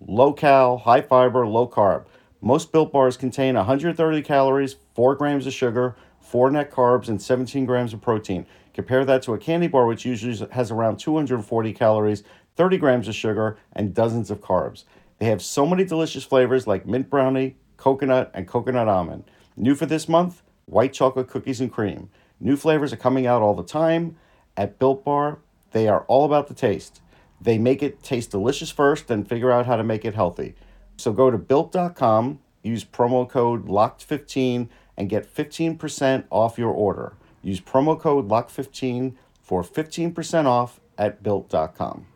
low 0.00 0.32
cal, 0.32 0.78
high 0.78 1.02
fiber, 1.02 1.46
low 1.46 1.68
carb. 1.68 2.06
Most 2.46 2.70
built 2.70 2.92
bars 2.92 3.16
contain 3.16 3.56
130 3.56 4.22
calories, 4.22 4.76
4 4.94 5.16
grams 5.16 5.48
of 5.48 5.52
sugar, 5.52 5.96
4 6.20 6.52
net 6.52 6.70
carbs, 6.70 7.08
and 7.08 7.20
17 7.20 7.66
grams 7.66 7.92
of 7.92 8.00
protein. 8.00 8.46
Compare 8.72 9.04
that 9.04 9.22
to 9.22 9.34
a 9.34 9.38
candy 9.38 9.66
bar, 9.66 9.84
which 9.84 10.04
usually 10.04 10.48
has 10.52 10.70
around 10.70 10.98
240 10.98 11.72
calories, 11.72 12.22
30 12.54 12.78
grams 12.78 13.08
of 13.08 13.16
sugar, 13.16 13.58
and 13.72 13.92
dozens 13.92 14.30
of 14.30 14.40
carbs. 14.40 14.84
They 15.18 15.26
have 15.26 15.42
so 15.42 15.66
many 15.66 15.84
delicious 15.84 16.22
flavors 16.22 16.68
like 16.68 16.86
mint 16.86 17.10
brownie, 17.10 17.56
coconut, 17.78 18.30
and 18.32 18.46
coconut 18.46 18.86
almond. 18.86 19.24
New 19.56 19.74
for 19.74 19.86
this 19.86 20.08
month, 20.08 20.44
white 20.66 20.92
chocolate 20.92 21.26
cookies 21.26 21.60
and 21.60 21.72
cream. 21.72 22.10
New 22.38 22.56
flavors 22.56 22.92
are 22.92 22.96
coming 22.96 23.26
out 23.26 23.42
all 23.42 23.54
the 23.54 23.64
time. 23.64 24.14
At 24.56 24.78
Built 24.78 25.04
Bar, 25.04 25.40
they 25.72 25.88
are 25.88 26.02
all 26.02 26.24
about 26.24 26.46
the 26.46 26.54
taste. 26.54 27.00
They 27.40 27.58
make 27.58 27.82
it 27.82 28.04
taste 28.04 28.30
delicious 28.30 28.70
first, 28.70 29.08
then 29.08 29.24
figure 29.24 29.50
out 29.50 29.66
how 29.66 29.74
to 29.74 29.82
make 29.82 30.04
it 30.04 30.14
healthy. 30.14 30.54
So 30.96 31.12
go 31.12 31.30
to 31.30 31.38
built.com, 31.38 32.40
use 32.62 32.84
promo 32.84 33.28
code 33.28 33.66
LOCKED15 33.66 34.68
and 34.96 35.08
get 35.08 35.32
15% 35.32 36.24
off 36.30 36.58
your 36.58 36.72
order. 36.72 37.14
Use 37.42 37.60
promo 37.60 37.98
code 37.98 38.28
LOCKED15 38.28 39.14
for 39.40 39.62
15% 39.62 40.46
off 40.46 40.80
at 40.98 41.22
built.com. 41.22 42.06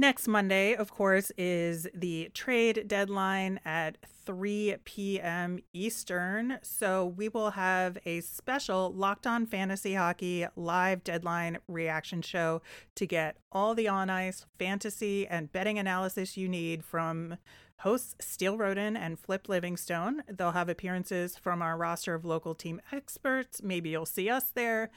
Next 0.00 0.26
Monday, 0.28 0.74
of 0.74 0.90
course, 0.90 1.30
is 1.36 1.86
the 1.92 2.30
trade 2.32 2.88
deadline 2.88 3.60
at 3.66 3.98
3 4.24 4.76
p.m. 4.86 5.58
Eastern. 5.74 6.56
So 6.62 7.04
we 7.04 7.28
will 7.28 7.50
have 7.50 7.98
a 8.06 8.22
special 8.22 8.94
Locked 8.94 9.26
On 9.26 9.44
Fantasy 9.44 9.92
Hockey 9.92 10.46
live 10.56 11.04
deadline 11.04 11.58
reaction 11.68 12.22
show 12.22 12.62
to 12.94 13.06
get 13.06 13.36
all 13.52 13.74
the 13.74 13.88
on 13.88 14.08
ice 14.08 14.46
fantasy 14.58 15.26
and 15.26 15.52
betting 15.52 15.78
analysis 15.78 16.34
you 16.34 16.48
need 16.48 16.82
from 16.82 17.36
hosts 17.80 18.14
Steele 18.20 18.56
Roden 18.56 18.96
and 18.96 19.18
Flip 19.18 19.50
Livingstone. 19.50 20.22
They'll 20.30 20.52
have 20.52 20.70
appearances 20.70 21.36
from 21.36 21.60
our 21.60 21.76
roster 21.76 22.14
of 22.14 22.24
local 22.24 22.54
team 22.54 22.80
experts. 22.90 23.62
Maybe 23.62 23.90
you'll 23.90 24.06
see 24.06 24.30
us 24.30 24.44
there. 24.54 24.90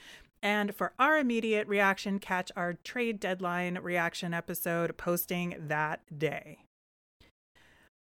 And 0.43 0.75
for 0.75 0.91
our 0.99 1.17
immediate 1.17 1.69
reaction, 1.69 2.19
catch 2.19 2.51
our 2.57 2.73
trade 2.73 3.21
deadline 3.21 3.79
reaction 3.81 4.33
episode 4.33 4.97
posting 4.97 5.55
that 5.57 6.01
day. 6.19 6.59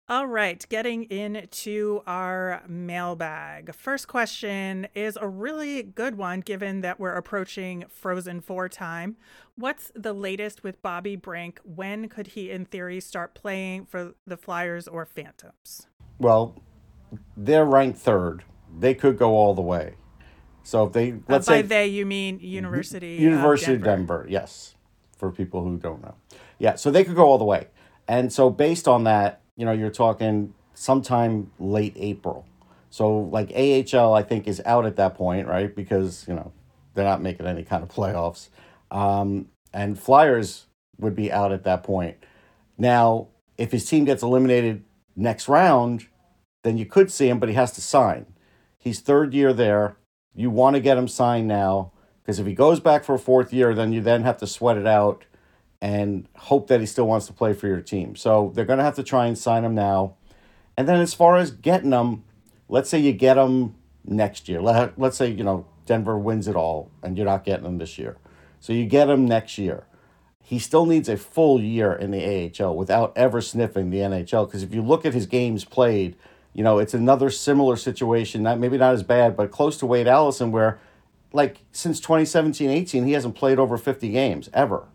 All 0.07 0.27
right, 0.27 0.65
getting 0.69 1.03
into 1.03 2.01
our 2.07 2.63
mailbag. 2.67 3.75
First 3.75 4.07
question 4.07 4.87
is 4.95 5.17
a 5.19 5.27
really 5.27 5.83
good 5.83 6.15
one 6.15 6.39
given 6.39 6.81
that 6.81 7.01
we're 7.01 7.13
approaching 7.13 7.83
Frozen 7.89 8.41
4 8.41 8.69
time. 8.69 9.17
What's 9.55 9.91
the 9.93 10.13
latest 10.13 10.63
with 10.63 10.81
Bobby 10.81 11.17
Brink? 11.17 11.59
When 11.63 12.07
could 12.07 12.27
he, 12.27 12.49
in 12.49 12.63
theory, 12.63 13.01
start 13.01 13.35
playing 13.35 13.85
for 13.85 14.13
the 14.25 14.37
Flyers 14.37 14.87
or 14.87 15.05
Phantoms? 15.05 15.87
Well, 16.17 16.61
they're 17.35 17.65
ranked 17.65 17.99
third. 17.99 18.43
They 18.79 18.93
could 18.93 19.17
go 19.17 19.31
all 19.31 19.53
the 19.53 19.61
way. 19.61 19.95
So 20.63 20.85
if 20.85 20.93
they 20.93 21.15
let's 21.27 21.47
uh, 21.47 21.51
by 21.51 21.57
say 21.57 21.61
they 21.63 21.87
you 21.87 22.05
mean 22.05 22.39
University 22.39 23.15
University 23.15 23.73
of 23.73 23.83
Denver. 23.83 24.21
of 24.21 24.25
Denver, 24.25 24.27
yes, 24.29 24.75
for 25.17 25.31
people 25.31 25.63
who 25.63 25.77
don't 25.77 26.01
know, 26.01 26.15
yeah. 26.59 26.75
So 26.75 26.91
they 26.91 27.03
could 27.03 27.15
go 27.15 27.25
all 27.25 27.37
the 27.37 27.45
way, 27.45 27.67
and 28.07 28.31
so 28.31 28.49
based 28.49 28.87
on 28.87 29.03
that, 29.05 29.41
you 29.55 29.65
know, 29.65 29.71
you're 29.71 29.89
talking 29.89 30.53
sometime 30.73 31.51
late 31.59 31.93
April. 31.97 32.45
So 32.89 33.17
like 33.17 33.51
AHL, 33.51 34.13
I 34.13 34.23
think 34.23 34.47
is 34.47 34.61
out 34.65 34.85
at 34.85 34.97
that 34.97 35.15
point, 35.15 35.47
right? 35.47 35.73
Because 35.73 36.25
you 36.27 36.33
know 36.33 36.51
they're 36.93 37.05
not 37.05 37.21
making 37.21 37.47
any 37.47 37.63
kind 37.63 37.83
of 37.83 37.89
playoffs, 37.89 38.49
um, 38.91 39.47
and 39.73 39.99
Flyers 39.99 40.67
would 40.99 41.15
be 41.15 41.31
out 41.31 41.51
at 41.51 41.63
that 41.63 41.83
point. 41.83 42.17
Now, 42.77 43.27
if 43.57 43.71
his 43.71 43.85
team 43.85 44.05
gets 44.05 44.21
eliminated 44.21 44.83
next 45.15 45.47
round, 45.47 46.07
then 46.63 46.77
you 46.77 46.85
could 46.85 47.11
see 47.11 47.27
him, 47.27 47.39
but 47.39 47.49
he 47.49 47.55
has 47.55 47.71
to 47.73 47.81
sign. 47.81 48.27
He's 48.77 48.99
third 48.99 49.33
year 49.33 49.53
there 49.53 49.97
you 50.35 50.49
want 50.49 50.75
to 50.75 50.79
get 50.79 50.97
him 50.97 51.07
signed 51.07 51.47
now 51.47 51.91
because 52.23 52.39
if 52.39 52.45
he 52.45 52.53
goes 52.53 52.79
back 52.79 53.03
for 53.03 53.15
a 53.15 53.19
fourth 53.19 53.51
year, 53.51 53.73
then 53.73 53.91
you 53.91 54.01
then 54.01 54.23
have 54.23 54.37
to 54.37 54.47
sweat 54.47 54.77
it 54.77 54.87
out 54.87 55.25
and 55.81 56.27
hope 56.35 56.67
that 56.67 56.79
he 56.79 56.85
still 56.85 57.07
wants 57.07 57.25
to 57.27 57.33
play 57.33 57.53
for 57.53 57.67
your 57.67 57.81
team. 57.81 58.15
So 58.15 58.51
they're 58.53 58.65
going 58.65 58.77
to 58.79 58.85
have 58.85 58.95
to 58.95 59.03
try 59.03 59.25
and 59.25 59.37
sign 59.37 59.65
him 59.65 59.73
now. 59.73 60.15
And 60.77 60.87
then 60.87 61.01
as 61.01 61.13
far 61.13 61.37
as 61.37 61.51
getting 61.51 61.91
him, 61.91 62.23
let's 62.69 62.89
say 62.89 62.99
you 62.99 63.13
get 63.13 63.37
him 63.37 63.75
next 64.05 64.47
year. 64.47 64.61
Let, 64.61 64.97
let's 64.99 65.17
say, 65.17 65.29
you 65.29 65.43
know, 65.43 65.65
Denver 65.85 66.17
wins 66.17 66.47
it 66.47 66.55
all 66.55 66.91
and 67.01 67.17
you're 67.17 67.25
not 67.25 67.43
getting 67.43 67.65
him 67.65 67.79
this 67.79 67.97
year. 67.97 68.17
So 68.59 68.73
you 68.73 68.85
get 68.85 69.09
him 69.09 69.25
next 69.25 69.57
year. 69.57 69.85
He 70.39 70.59
still 70.59 70.85
needs 70.85 71.09
a 71.09 71.17
full 71.17 71.59
year 71.59 71.93
in 71.93 72.11
the 72.11 72.51
AHL 72.59 72.75
without 72.75 73.13
ever 73.15 73.41
sniffing 73.41 73.89
the 73.89 73.99
NHL 73.99 74.47
because 74.47 74.63
if 74.63 74.73
you 74.73 74.81
look 74.81 75.05
at 75.05 75.13
his 75.13 75.25
games 75.25 75.65
played– 75.65 76.15
you 76.53 76.63
know, 76.63 76.79
it's 76.79 76.93
another 76.93 77.29
similar 77.29 77.75
situation, 77.75 78.43
not 78.43 78.59
maybe 78.59 78.77
not 78.77 78.93
as 78.93 79.03
bad, 79.03 79.37
but 79.37 79.51
close 79.51 79.77
to 79.77 79.85
Wade 79.85 80.07
Allison, 80.07 80.51
where 80.51 80.79
like 81.33 81.57
since 81.71 81.99
2017 81.99 82.69
18, 82.69 83.05
he 83.05 83.13
hasn't 83.13 83.35
played 83.35 83.59
over 83.59 83.77
50 83.77 84.09
games 84.09 84.49
ever. 84.53 84.87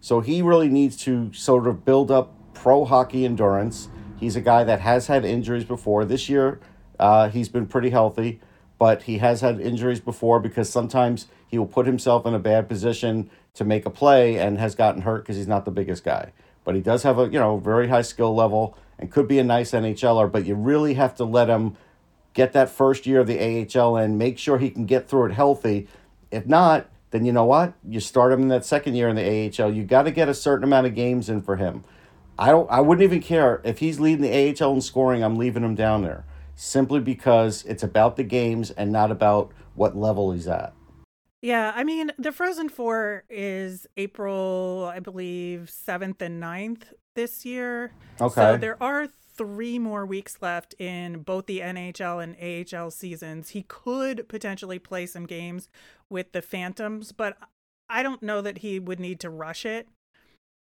So 0.00 0.20
he 0.20 0.40
really 0.40 0.68
needs 0.68 0.96
to 0.98 1.32
sort 1.32 1.66
of 1.66 1.84
build 1.84 2.10
up 2.10 2.32
pro 2.54 2.84
hockey 2.84 3.24
endurance. 3.24 3.88
He's 4.18 4.36
a 4.36 4.40
guy 4.40 4.64
that 4.64 4.80
has 4.80 5.06
had 5.06 5.24
injuries 5.24 5.64
before. 5.64 6.04
This 6.04 6.28
year, 6.28 6.60
uh, 6.98 7.28
he's 7.28 7.48
been 7.48 7.66
pretty 7.66 7.90
healthy, 7.90 8.40
but 8.78 9.02
he 9.02 9.18
has 9.18 9.42
had 9.42 9.60
injuries 9.60 10.00
before 10.00 10.40
because 10.40 10.70
sometimes 10.70 11.26
he 11.46 11.58
will 11.58 11.66
put 11.66 11.86
himself 11.86 12.24
in 12.24 12.34
a 12.34 12.38
bad 12.38 12.68
position 12.68 13.30
to 13.54 13.64
make 13.64 13.84
a 13.84 13.90
play 13.90 14.38
and 14.38 14.58
has 14.58 14.74
gotten 14.74 15.02
hurt 15.02 15.22
because 15.22 15.36
he's 15.36 15.48
not 15.48 15.64
the 15.64 15.70
biggest 15.70 16.04
guy. 16.04 16.32
But 16.64 16.74
he 16.74 16.80
does 16.80 17.02
have 17.02 17.18
a 17.18 17.24
you 17.24 17.38
know 17.38 17.58
very 17.58 17.88
high 17.88 18.02
skill 18.02 18.34
level 18.34 18.78
and 19.00 19.10
could 19.10 19.26
be 19.26 19.38
a 19.38 19.44
nice 19.44 19.72
NHLer, 19.72 20.30
but 20.30 20.44
you 20.44 20.54
really 20.54 20.94
have 20.94 21.16
to 21.16 21.24
let 21.24 21.48
him 21.48 21.76
get 22.34 22.52
that 22.52 22.68
first 22.68 23.06
year 23.06 23.20
of 23.20 23.26
the 23.26 23.40
AHL 23.40 23.96
and 23.96 24.18
make 24.18 24.38
sure 24.38 24.58
he 24.58 24.70
can 24.70 24.84
get 24.84 25.08
through 25.08 25.26
it 25.26 25.32
healthy. 25.32 25.88
If 26.30 26.46
not, 26.46 26.88
then 27.10 27.24
you 27.24 27.32
know 27.32 27.44
what? 27.44 27.72
You 27.82 27.98
start 27.98 28.32
him 28.32 28.42
in 28.42 28.48
that 28.48 28.64
second 28.64 28.94
year 28.94 29.08
in 29.08 29.16
the 29.16 29.24
AHL. 29.58 29.72
You 29.72 29.84
got 29.84 30.02
to 30.02 30.10
get 30.10 30.28
a 30.28 30.34
certain 30.34 30.64
amount 30.64 30.86
of 30.86 30.94
games 30.94 31.28
in 31.28 31.42
for 31.42 31.56
him. 31.56 31.82
I 32.38 32.50
don't. 32.50 32.70
I 32.70 32.80
wouldn't 32.80 33.02
even 33.02 33.20
care 33.20 33.60
if 33.64 33.78
he's 33.78 33.98
leading 33.98 34.22
the 34.22 34.62
AHL 34.62 34.74
in 34.74 34.80
scoring. 34.80 35.24
I'm 35.24 35.36
leaving 35.36 35.64
him 35.64 35.74
down 35.74 36.02
there 36.02 36.24
simply 36.54 37.00
because 37.00 37.64
it's 37.64 37.82
about 37.82 38.16
the 38.16 38.22
games 38.22 38.70
and 38.70 38.92
not 38.92 39.10
about 39.10 39.50
what 39.74 39.96
level 39.96 40.32
he's 40.32 40.46
at. 40.46 40.74
Yeah, 41.42 41.72
I 41.74 41.84
mean, 41.84 42.12
the 42.18 42.32
Frozen 42.32 42.68
Four 42.68 43.24
is 43.30 43.86
April, 43.96 44.90
I 44.92 45.00
believe, 45.00 45.70
7th 45.70 46.20
and 46.20 46.42
9th 46.42 46.82
this 47.16 47.46
year. 47.46 47.92
Okay. 48.20 48.34
So 48.34 48.56
there 48.58 48.82
are 48.82 49.08
three 49.36 49.78
more 49.78 50.04
weeks 50.04 50.36
left 50.42 50.74
in 50.78 51.22
both 51.22 51.46
the 51.46 51.60
NHL 51.60 52.22
and 52.22 52.36
AHL 52.76 52.90
seasons. 52.90 53.50
He 53.50 53.62
could 53.62 54.28
potentially 54.28 54.78
play 54.78 55.06
some 55.06 55.24
games 55.24 55.70
with 56.10 56.32
the 56.32 56.42
Phantoms, 56.42 57.12
but 57.12 57.38
I 57.88 58.02
don't 58.02 58.22
know 58.22 58.42
that 58.42 58.58
he 58.58 58.78
would 58.78 59.00
need 59.00 59.18
to 59.20 59.30
rush 59.30 59.64
it. 59.64 59.88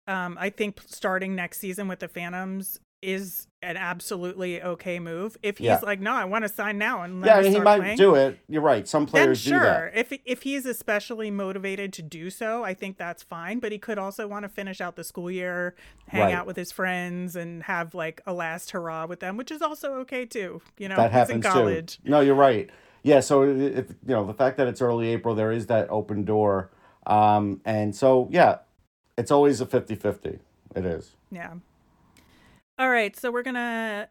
Um, 0.06 0.38
I 0.40 0.48
think 0.48 0.80
starting 0.86 1.34
next 1.34 1.58
season 1.58 1.86
with 1.86 2.00
the 2.00 2.08
Phantoms 2.08 2.80
is 3.02 3.46
an 3.62 3.76
absolutely 3.76 4.62
okay 4.62 4.98
move. 4.98 5.36
If 5.42 5.58
he's 5.58 5.66
Yeah. 5.66 5.80
like, 5.82 6.00
no, 6.00 6.12
I 6.12 6.24
want 6.24 6.44
to 6.44 6.48
sign 6.48 6.78
now 6.78 7.02
and 7.02 7.20
let 7.20 7.44
Yeah, 7.44 7.48
he 7.50 7.60
might 7.60 7.78
playing, 7.80 7.96
do 7.96 8.14
it. 8.14 8.38
You're 8.48 8.62
right. 8.62 8.86
Some 8.88 9.04
then 9.04 9.10
players 9.10 9.44
do 9.44 9.50
sure. 9.50 9.60
that. 9.60 9.96
If 9.96 10.12
if 10.24 10.42
he's 10.42 10.66
especially 10.66 11.30
motivated 11.30 11.92
to 11.94 12.02
do 12.02 12.30
so, 12.30 12.64
I 12.64 12.74
think 12.74 12.96
that's 12.98 13.22
fine. 13.22 13.58
But 13.58 13.70
he 13.72 13.78
could 13.78 13.98
also 13.98 14.26
want 14.26 14.44
to 14.44 14.48
finish 14.48 14.80
out 14.80 14.96
the 14.96 15.04
school 15.04 15.30
year, 15.30 15.74
hang 16.08 16.22
Right. 16.22 16.34
out 16.34 16.46
with 16.46 16.56
his 16.56 16.72
friends, 16.72 17.36
and 17.36 17.62
have 17.64 17.94
like 17.94 18.20
a 18.26 18.32
last 18.32 18.70
hurrah 18.70 19.06
with 19.06 19.20
them, 19.20 19.36
which 19.36 19.50
is 19.50 19.62
also 19.62 19.94
okay 20.00 20.24
too. 20.26 20.60
You 20.78 20.88
know, 20.88 20.96
that 20.96 21.12
happens 21.12 21.44
college. 21.44 21.98
too. 22.02 22.10
No, 22.10 22.20
you're 22.20 22.34
right. 22.34 22.70
Yeah, 23.04 23.18
so 23.20 23.42
if 23.42 23.88
you 23.90 24.14
know 24.14 24.24
the 24.24 24.34
fact 24.34 24.56
that 24.58 24.68
it's 24.68 24.80
early 24.80 25.08
April, 25.08 25.34
there 25.34 25.50
is 25.52 25.66
that 25.66 25.88
open 25.90 26.24
door, 26.24 26.70
um, 27.06 27.60
and 27.64 27.94
so 27.96 28.28
yeah, 28.30 28.58
it's 29.18 29.30
always 29.32 29.60
a 29.60 29.66
50-50. 29.66 30.38
It 30.74 30.84
is. 30.86 31.16
Yeah. 31.30 31.54
All 32.78 32.88
right, 32.88 33.14
so 33.18 33.30
we're 33.30 33.42
gonna 33.42 34.08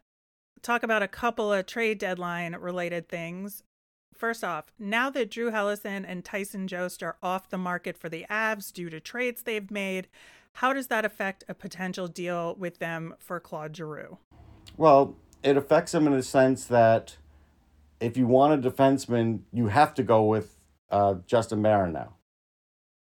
talk 0.61 0.83
about 0.83 1.01
a 1.01 1.07
couple 1.07 1.51
of 1.51 1.65
trade 1.65 1.97
deadline 1.97 2.55
related 2.55 3.09
things. 3.09 3.63
First 4.13 4.43
off, 4.43 4.71
now 4.77 5.09
that 5.09 5.31
Drew 5.31 5.49
Helleson 5.49 6.05
and 6.07 6.23
Tyson 6.23 6.67
Jost 6.67 7.01
are 7.01 7.17
off 7.23 7.49
the 7.49 7.57
market 7.57 7.97
for 7.97 8.07
the 8.07 8.25
Avs 8.29 8.71
due 8.71 8.89
to 8.89 8.99
trades 8.99 9.41
they've 9.41 9.71
made, 9.71 10.07
how 10.53 10.73
does 10.73 10.87
that 10.87 11.05
affect 11.05 11.43
a 11.47 11.55
potential 11.55 12.07
deal 12.07 12.55
with 12.55 12.77
them 12.77 13.15
for 13.19 13.39
Claude 13.39 13.75
Giroux? 13.75 14.19
Well, 14.77 15.15
it 15.43 15.57
affects 15.57 15.93
him 15.93 16.05
in 16.05 16.13
the 16.13 16.21
sense 16.21 16.65
that 16.65 17.17
if 17.99 18.15
you 18.15 18.27
want 18.27 18.63
a 18.63 18.69
defenseman, 18.69 19.41
you 19.51 19.67
have 19.67 19.93
to 19.95 20.03
go 20.03 20.23
with 20.23 20.55
uh, 20.91 21.15
Justin 21.25 21.63
Barron 21.63 21.93
now. 21.93 22.15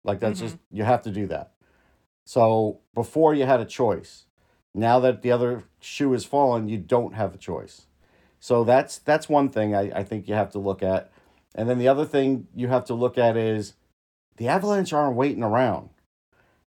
Like 0.03 0.20
that's 0.20 0.39
just 0.39 0.58
you 0.72 0.84
have 0.84 1.01
to 1.03 1.12
do 1.12 1.27
that. 1.27 1.53
So 2.25 2.82
before 2.94 3.34
you 3.34 3.46
had 3.46 3.60
a 3.60 3.65
choice. 3.65 4.25
Now 4.79 5.00
that 5.00 5.21
the 5.21 5.31
other 5.31 5.63
shoe 5.79 6.12
has 6.13 6.25
fallen, 6.25 6.69
you 6.69 6.77
don't 6.77 7.15
have 7.15 7.36
a 7.36 7.38
choice. 7.38 7.86
So 8.39 8.63
that's 8.63 8.98
that's 8.98 9.27
one 9.27 9.50
thing 9.50 9.75
I, 9.75 9.91
I 10.00 10.03
think 10.03 10.27
you 10.27 10.33
have 10.33 10.51
to 10.51 10.59
look 10.59 10.81
at. 10.81 11.12
And 11.55 11.69
then 11.69 11.79
the 11.79 11.88
other 11.88 12.05
thing 12.05 12.48
you 12.55 12.67
have 12.67 12.86
to 12.86 12.93
look 12.93 13.17
at 13.17 13.36
is 13.36 13.74
the 14.38 14.48
Avalanche 14.48 14.93
aren't 14.93 15.15
waiting 15.15 15.43
around. 15.43 15.89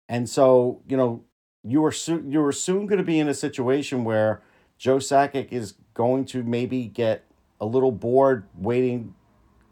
And 0.08 0.28
so, 0.28 0.82
you 0.86 0.96
know, 0.96 1.24
you 1.64 1.84
are 1.84 1.92
soon 1.92 2.30
you 2.30 2.42
are 2.44 2.52
soon 2.52 2.86
going 2.86 2.98
to 2.98 3.04
be 3.04 3.18
in 3.18 3.28
a 3.28 3.34
situation 3.34 4.04
where 4.04 4.42
Joe 4.76 4.98
Sakic 4.98 5.52
is 5.52 5.74
going 5.94 6.24
to 6.26 6.42
maybe 6.42 6.86
get 6.86 7.24
a 7.60 7.66
little 7.66 7.92
bored 7.92 8.44
waiting, 8.54 9.14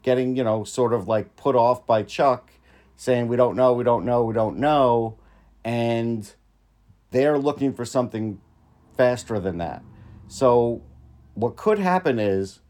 getting, 0.01 0.35
you 0.35 0.43
know, 0.43 0.63
sort 0.63 0.93
of 0.93 1.07
like 1.07 1.35
put 1.35 1.55
off 1.55 1.85
by 1.85 2.03
Chuck 2.03 2.51
saying, 2.95 3.27
we 3.27 3.35
don't 3.35 3.55
know, 3.55 3.73
we 3.73 3.83
don't 3.83 4.05
know, 4.05 4.23
we 4.23 4.33
don't 4.33 4.57
know. 4.57 5.17
And 5.63 6.31
they're 7.11 7.37
looking 7.37 7.73
for 7.73 7.85
something 7.85 8.39
faster 8.97 9.39
than 9.39 9.57
that. 9.59 9.83
So 10.27 10.81
what 11.33 11.55
could 11.55 11.79
happen 11.79 12.19
is 12.19 12.61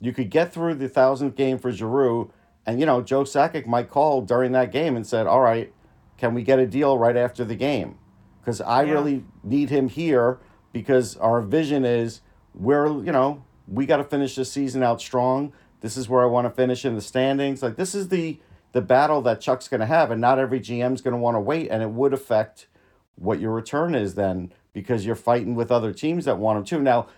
you 0.00 0.12
could 0.12 0.30
get 0.30 0.52
through 0.52 0.74
the 0.74 0.88
thousandth 0.88 1.36
game 1.36 1.58
for 1.58 1.70
Giroux, 1.70 2.32
and 2.66 2.80
you 2.80 2.86
know 2.86 3.02
Joe 3.02 3.22
Sakic 3.24 3.66
might 3.66 3.88
call 3.88 4.22
during 4.22 4.52
that 4.52 4.72
game 4.72 4.96
and 4.96 5.06
said, 5.06 5.26
"All 5.26 5.40
right, 5.40 5.72
can 6.18 6.34
we 6.34 6.42
get 6.42 6.58
a 6.58 6.66
deal 6.66 6.98
right 6.98 7.16
after 7.16 7.44
the 7.44 7.54
game? 7.54 7.96
Because 8.40 8.60
I 8.60 8.82
Yeah. 8.84 8.92
really 8.92 9.24
need 9.42 9.70
him 9.70 9.88
here 9.88 10.38
because 10.72 11.16
our 11.18 11.40
vision 11.42 11.84
is 11.84 12.20
we're 12.54 12.86
you 12.88 13.12
know 13.12 13.42
we 13.68 13.86
got 13.86 13.98
to 13.98 14.04
finish 14.04 14.34
this 14.34 14.50
season 14.50 14.82
out 14.82 15.00
strong. 15.00 15.52
This 15.80 15.96
is 15.96 16.08
where 16.08 16.22
I 16.22 16.26
want 16.26 16.46
to 16.46 16.50
finish 16.50 16.84
in 16.84 16.94
the 16.94 17.00
standings. 17.00 17.62
Like 17.62 17.76
this 17.76 17.94
is 17.94 18.08
the 18.08 18.38
the 18.72 18.80
battle 18.80 19.20
that 19.22 19.40
Chuck's 19.40 19.66
going 19.68 19.80
to 19.80 19.86
have, 19.86 20.10
and 20.10 20.20
not 20.20 20.38
every 20.38 20.60
GM's 20.60 21.00
going 21.00 21.12
to 21.12 21.18
want 21.20 21.34
to 21.34 21.40
wait, 21.40 21.68
and 21.70 21.82
it 21.82 21.90
would 21.90 22.12
affect 22.14 22.68
what 23.16 23.40
your 23.40 23.52
return 23.52 23.94
is 23.94 24.14
then 24.14 24.52
because 24.72 25.04
you're 25.04 25.16
fighting 25.16 25.54
with 25.54 25.70
other 25.70 25.92
teams 25.92 26.24
that 26.24 26.38
want 26.38 26.58
him 26.58 26.64
too. 26.64 26.82
Now, 26.82 27.08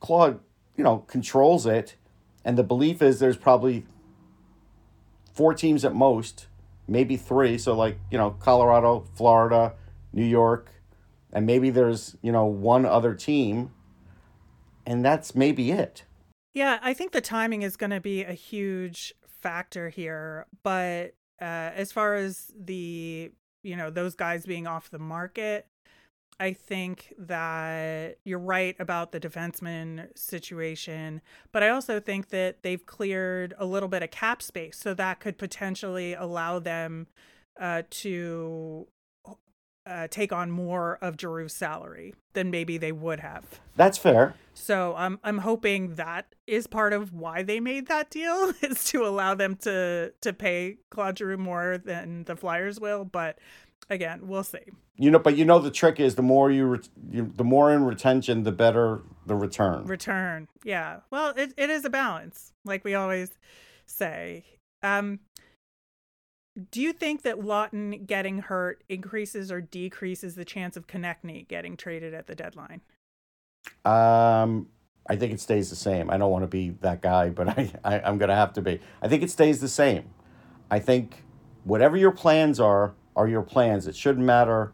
Claude, 0.00 0.40
you 0.76 0.84
know, 0.84 0.98
controls 0.98 1.66
it, 1.66 1.96
and 2.44 2.56
the 2.56 2.62
belief 2.62 3.02
is 3.02 3.18
there's 3.18 3.36
probably 3.36 3.86
four 5.32 5.54
teams 5.54 5.84
at 5.84 5.94
most, 5.94 6.46
maybe 6.88 7.16
three. 7.16 7.58
So 7.58 7.74
like 7.74 7.98
you 8.10 8.18
know, 8.18 8.30
Colorado, 8.30 9.04
Florida, 9.14 9.74
New 10.12 10.24
York, 10.24 10.70
and 11.32 11.46
maybe 11.46 11.70
there's 11.70 12.16
you 12.22 12.32
know 12.32 12.46
one 12.46 12.86
other 12.86 13.14
team, 13.14 13.72
and 14.86 15.04
that's 15.04 15.34
maybe 15.34 15.70
it. 15.70 16.04
Yeah, 16.54 16.78
I 16.82 16.94
think 16.94 17.12
the 17.12 17.20
timing 17.20 17.62
is 17.62 17.76
going 17.76 17.90
to 17.90 18.00
be 18.00 18.24
a 18.24 18.32
huge 18.32 19.14
factor 19.40 19.88
here. 19.88 20.46
But 20.62 21.14
uh, 21.40 21.70
as 21.74 21.92
far 21.92 22.14
as 22.14 22.52
the, 22.58 23.30
you 23.62 23.76
know, 23.76 23.90
those 23.90 24.14
guys 24.14 24.46
being 24.46 24.66
off 24.66 24.90
the 24.90 24.98
market, 24.98 25.66
I 26.38 26.54
think 26.54 27.12
that 27.18 28.18
you're 28.24 28.38
right 28.38 28.74
about 28.78 29.12
the 29.12 29.20
defenseman 29.20 30.16
situation. 30.16 31.20
But 31.52 31.62
I 31.62 31.68
also 31.68 32.00
think 32.00 32.30
that 32.30 32.62
they've 32.62 32.84
cleared 32.84 33.52
a 33.58 33.66
little 33.66 33.90
bit 33.90 34.02
of 34.02 34.10
cap 34.10 34.40
space. 34.40 34.78
So 34.78 34.94
that 34.94 35.20
could 35.20 35.36
potentially 35.36 36.14
allow 36.14 36.58
them 36.58 37.08
uh, 37.60 37.82
to 37.90 38.86
uh, 39.86 40.06
take 40.08 40.32
on 40.32 40.50
more 40.50 40.98
of 41.00 41.16
Giroux's 41.16 41.52
salary 41.52 42.14
than 42.32 42.50
maybe 42.50 42.78
they 42.78 42.92
would 42.92 43.20
have. 43.20 43.44
That's 43.76 43.98
fair. 43.98 44.34
So 44.54 44.94
I'm 44.96 45.18
I'm 45.24 45.38
hoping 45.38 45.94
that 45.94 46.34
is 46.46 46.66
part 46.66 46.92
of 46.92 47.12
why 47.12 47.42
they 47.42 47.60
made 47.60 47.88
that 47.88 48.10
deal 48.10 48.52
is 48.62 48.84
to 48.84 49.06
allow 49.06 49.34
them 49.34 49.56
to 49.62 50.12
to 50.20 50.32
pay 50.32 50.76
Claude 50.90 51.18
Giroux 51.18 51.36
more 51.36 51.78
than 51.78 52.24
the 52.24 52.36
Flyers 52.36 52.78
will. 52.78 53.04
But 53.04 53.38
again, 53.88 54.28
we'll 54.28 54.44
see. 54.44 54.58
You 54.96 55.10
know, 55.10 55.18
but 55.18 55.36
you 55.36 55.46
know 55.46 55.58
the 55.58 55.70
trick 55.70 55.98
is 55.98 56.14
the 56.14 56.22
more 56.22 56.50
you, 56.50 56.66
ret- 56.66 56.88
you 57.10 57.32
the 57.34 57.44
more 57.44 57.72
in 57.72 57.84
retention, 57.84 58.42
the 58.42 58.52
better 58.52 59.02
the 59.24 59.34
return. 59.34 59.86
Return, 59.86 60.48
yeah. 60.62 61.00
Well, 61.10 61.32
it 61.36 61.54
it 61.56 61.70
is 61.70 61.84
a 61.84 61.90
balance, 61.90 62.52
like 62.64 62.84
we 62.84 62.94
always 62.94 63.30
say. 63.86 64.44
Um, 64.82 65.20
do 66.70 66.80
you 66.80 66.92
think 66.92 67.22
that 67.22 67.38
Laughton 67.38 68.06
getting 68.06 68.40
hurt 68.40 68.82
increases 68.88 69.52
or 69.52 69.60
decreases 69.60 70.34
the 70.34 70.44
chance 70.44 70.76
of 70.76 70.86
Konecny 70.86 71.46
getting 71.46 71.76
traded 71.76 72.12
at 72.12 72.26
the 72.26 72.34
deadline? 72.34 72.80
Um, 73.84 74.68
I 75.08 75.16
think 75.16 75.32
it 75.32 75.40
stays 75.40 75.70
the 75.70 75.76
same. 75.76 76.10
I 76.10 76.18
don't 76.18 76.30
want 76.30 76.42
to 76.42 76.48
be 76.48 76.70
that 76.80 77.02
guy, 77.02 77.30
but 77.30 77.48
I, 77.58 77.72
I 77.84 78.00
I'm 78.00 78.18
gonna 78.18 78.34
have 78.34 78.52
to 78.54 78.62
be. 78.62 78.80
I 79.00 79.08
think 79.08 79.22
it 79.22 79.30
stays 79.30 79.60
the 79.60 79.68
same. 79.68 80.10
I 80.70 80.78
think 80.78 81.24
whatever 81.64 81.96
your 81.96 82.12
plans 82.12 82.58
are 82.58 82.94
are 83.16 83.28
your 83.28 83.42
plans. 83.42 83.86
It 83.86 83.96
shouldn't 83.96 84.24
matter 84.24 84.72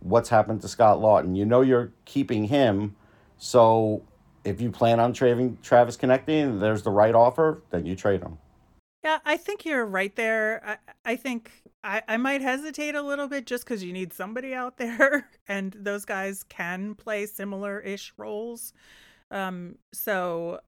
what's 0.00 0.28
happened 0.28 0.60
to 0.62 0.68
Scott 0.68 0.98
Laughton. 0.98 1.36
You 1.36 1.46
know 1.46 1.62
you're 1.62 1.92
keeping 2.04 2.44
him, 2.44 2.96
so 3.38 4.02
if 4.44 4.60
you 4.60 4.70
plan 4.70 5.00
on 5.00 5.14
trading 5.14 5.58
Travis 5.62 5.96
and 5.96 6.62
there's 6.62 6.82
the 6.82 6.90
right 6.90 7.14
offer, 7.14 7.62
then 7.70 7.86
you 7.86 7.96
trade 7.96 8.20
him. 8.20 8.38
Yeah, 9.04 9.18
I 9.26 9.36
think 9.36 9.66
you're 9.66 9.84
right 9.84 10.14
there. 10.16 10.62
I, 10.64 11.12
I 11.12 11.16
think 11.16 11.52
I, 11.84 12.02
I 12.08 12.16
might 12.16 12.40
hesitate 12.40 12.94
a 12.94 13.02
little 13.02 13.28
bit 13.28 13.44
just 13.44 13.64
because 13.64 13.84
you 13.84 13.92
need 13.92 14.14
somebody 14.14 14.54
out 14.54 14.76
there, 14.78 15.28
and 15.46 15.76
those 15.78 16.04
guys 16.06 16.42
can 16.48 16.94
play 16.94 17.26
similar 17.26 17.80
ish 17.80 18.14
roles. 18.16 18.72
Um, 19.30 19.76
so 19.92 20.60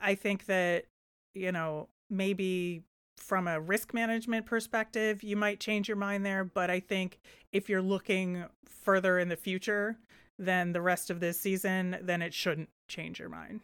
I 0.00 0.16
think 0.16 0.46
that, 0.46 0.86
you 1.34 1.52
know, 1.52 1.88
maybe 2.10 2.82
from 3.16 3.46
a 3.46 3.60
risk 3.60 3.94
management 3.94 4.46
perspective, 4.46 5.22
you 5.22 5.36
might 5.36 5.60
change 5.60 5.88
your 5.88 5.96
mind 5.96 6.26
there. 6.26 6.44
But 6.44 6.70
I 6.70 6.80
think 6.80 7.20
if 7.52 7.68
you're 7.68 7.82
looking 7.82 8.44
further 8.66 9.18
in 9.18 9.28
the 9.28 9.36
future 9.36 9.98
than 10.38 10.72
the 10.72 10.80
rest 10.80 11.10
of 11.10 11.20
this 11.20 11.38
season, 11.38 11.98
then 12.02 12.22
it 12.22 12.34
shouldn't 12.34 12.70
change 12.88 13.20
your 13.20 13.28
mind. 13.28 13.60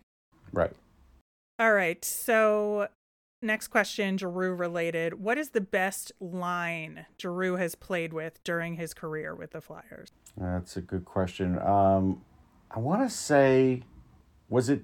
Right. 0.52 0.72
All 1.58 1.72
right. 1.72 2.04
So, 2.04 2.88
next 3.44 3.68
question, 3.68 4.18
Giroux 4.18 4.52
related. 4.54 5.14
What 5.22 5.38
is 5.38 5.50
the 5.50 5.60
best 5.60 6.12
line 6.20 7.06
Giroux 7.20 7.56
has 7.56 7.74
played 7.74 8.12
with 8.12 8.42
during 8.44 8.74
his 8.74 8.94
career 8.94 9.34
with 9.34 9.52
the 9.52 9.60
Flyers? 9.60 10.08
That's 10.36 10.76
a 10.76 10.80
good 10.80 11.04
question. 11.04 11.58
Um, 11.60 12.22
I 12.70 12.78
want 12.80 13.08
to 13.08 13.14
say, 13.14 13.82
was 14.48 14.68
it 14.68 14.82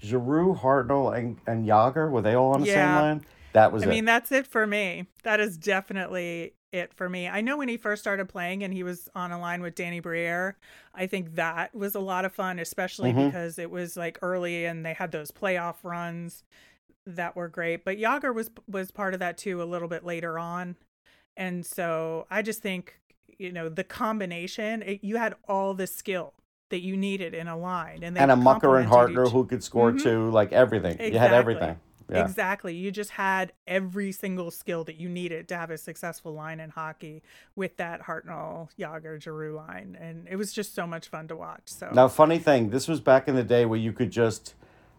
Giroux, 0.00 0.54
Hartnell, 0.54 1.16
and, 1.16 1.38
and 1.46 1.66
Jagr? 1.66 2.10
Were 2.10 2.22
they 2.22 2.34
all 2.34 2.54
on 2.54 2.60
the 2.60 2.68
Yeah. 2.68 2.94
same 2.98 3.02
line? 3.02 3.26
That 3.54 3.72
was 3.72 3.82
I 3.82 3.86
it. 3.86 3.88
mean, 3.90 4.04
that's 4.04 4.30
it 4.32 4.46
for 4.46 4.66
me. 4.66 5.06
That 5.22 5.40
is 5.40 5.56
definitely 5.56 6.54
it 6.72 6.92
for 6.92 7.08
me. 7.08 7.28
I 7.28 7.40
know 7.40 7.56
when 7.56 7.68
he 7.68 7.76
first 7.76 8.02
started 8.02 8.28
playing 8.28 8.64
and 8.64 8.74
he 8.74 8.82
was 8.82 9.08
on 9.14 9.30
a 9.30 9.38
line 9.38 9.62
with 9.62 9.76
Danny 9.76 10.00
Briere, 10.00 10.56
I 10.92 11.06
think 11.06 11.36
that 11.36 11.72
was 11.72 11.94
a 11.94 12.00
lot 12.00 12.24
of 12.24 12.32
fun, 12.32 12.58
especially 12.58 13.12
Mhm. 13.12 13.26
because 13.26 13.60
it 13.60 13.70
was 13.70 13.96
like 13.96 14.18
early 14.22 14.64
and 14.64 14.84
they 14.84 14.92
had 14.92 15.12
those 15.12 15.30
playoff 15.30 15.76
runs 15.84 16.42
that 17.06 17.36
were 17.36 17.48
great. 17.48 17.84
But 17.84 17.98
Jagr 17.98 18.34
was 18.34 18.50
was 18.68 18.90
part 18.90 19.14
of 19.14 19.20
that 19.20 19.38
too 19.38 19.62
a 19.62 19.64
little 19.64 19.88
bit 19.88 20.04
later 20.04 20.38
on. 20.38 20.76
And 21.36 21.66
so 21.66 22.26
I 22.30 22.42
just 22.42 22.62
think, 22.62 23.00
you 23.38 23.50
know, 23.52 23.68
the 23.68 23.84
combination, 23.84 24.82
it, 24.82 25.00
you 25.02 25.16
had 25.16 25.34
all 25.48 25.74
the 25.74 25.86
skill 25.86 26.34
that 26.70 26.80
you 26.80 26.96
needed 26.96 27.34
in 27.34 27.48
a 27.48 27.56
line 27.56 28.02
and 28.02 28.16
and 28.16 28.30
a 28.30 28.36
Mucker 28.36 28.78
and 28.78 28.88
Hartnell 28.90 29.30
who 29.30 29.44
could 29.44 29.62
score 29.62 29.92
Mhm. 29.92 30.02
too, 30.02 30.30
like 30.30 30.52
everything. 30.52 31.00
You 31.00 31.18
had 31.18 31.32
everything. 31.32 31.78
Yeah. 32.10 32.22
Exactly. 32.22 32.74
You 32.74 32.90
just 32.90 33.12
had 33.12 33.52
every 33.66 34.12
single 34.12 34.50
skill 34.50 34.84
that 34.84 34.96
you 34.96 35.08
needed 35.08 35.48
to 35.48 35.56
have 35.56 35.70
a 35.70 35.78
successful 35.78 36.34
line 36.34 36.60
in 36.60 36.68
hockey 36.68 37.22
with 37.56 37.78
that 37.78 38.02
Hartnell, 38.02 38.68
Jagr, 38.78 39.22
Giroux 39.22 39.54
line. 39.56 39.96
And 39.98 40.28
it 40.28 40.36
was 40.36 40.52
just 40.52 40.74
so 40.74 40.86
much 40.86 41.08
fun 41.08 41.28
to 41.28 41.36
watch. 41.36 41.62
So 41.64 41.90
Now, 41.94 42.08
funny 42.08 42.38
thing, 42.38 42.68
this 42.70 42.88
was 42.88 43.00
back 43.00 43.26
in 43.26 43.34
the 43.36 43.42
day 43.42 43.64
where 43.64 43.78
you 43.78 43.92
could 43.94 44.10
just 44.10 44.54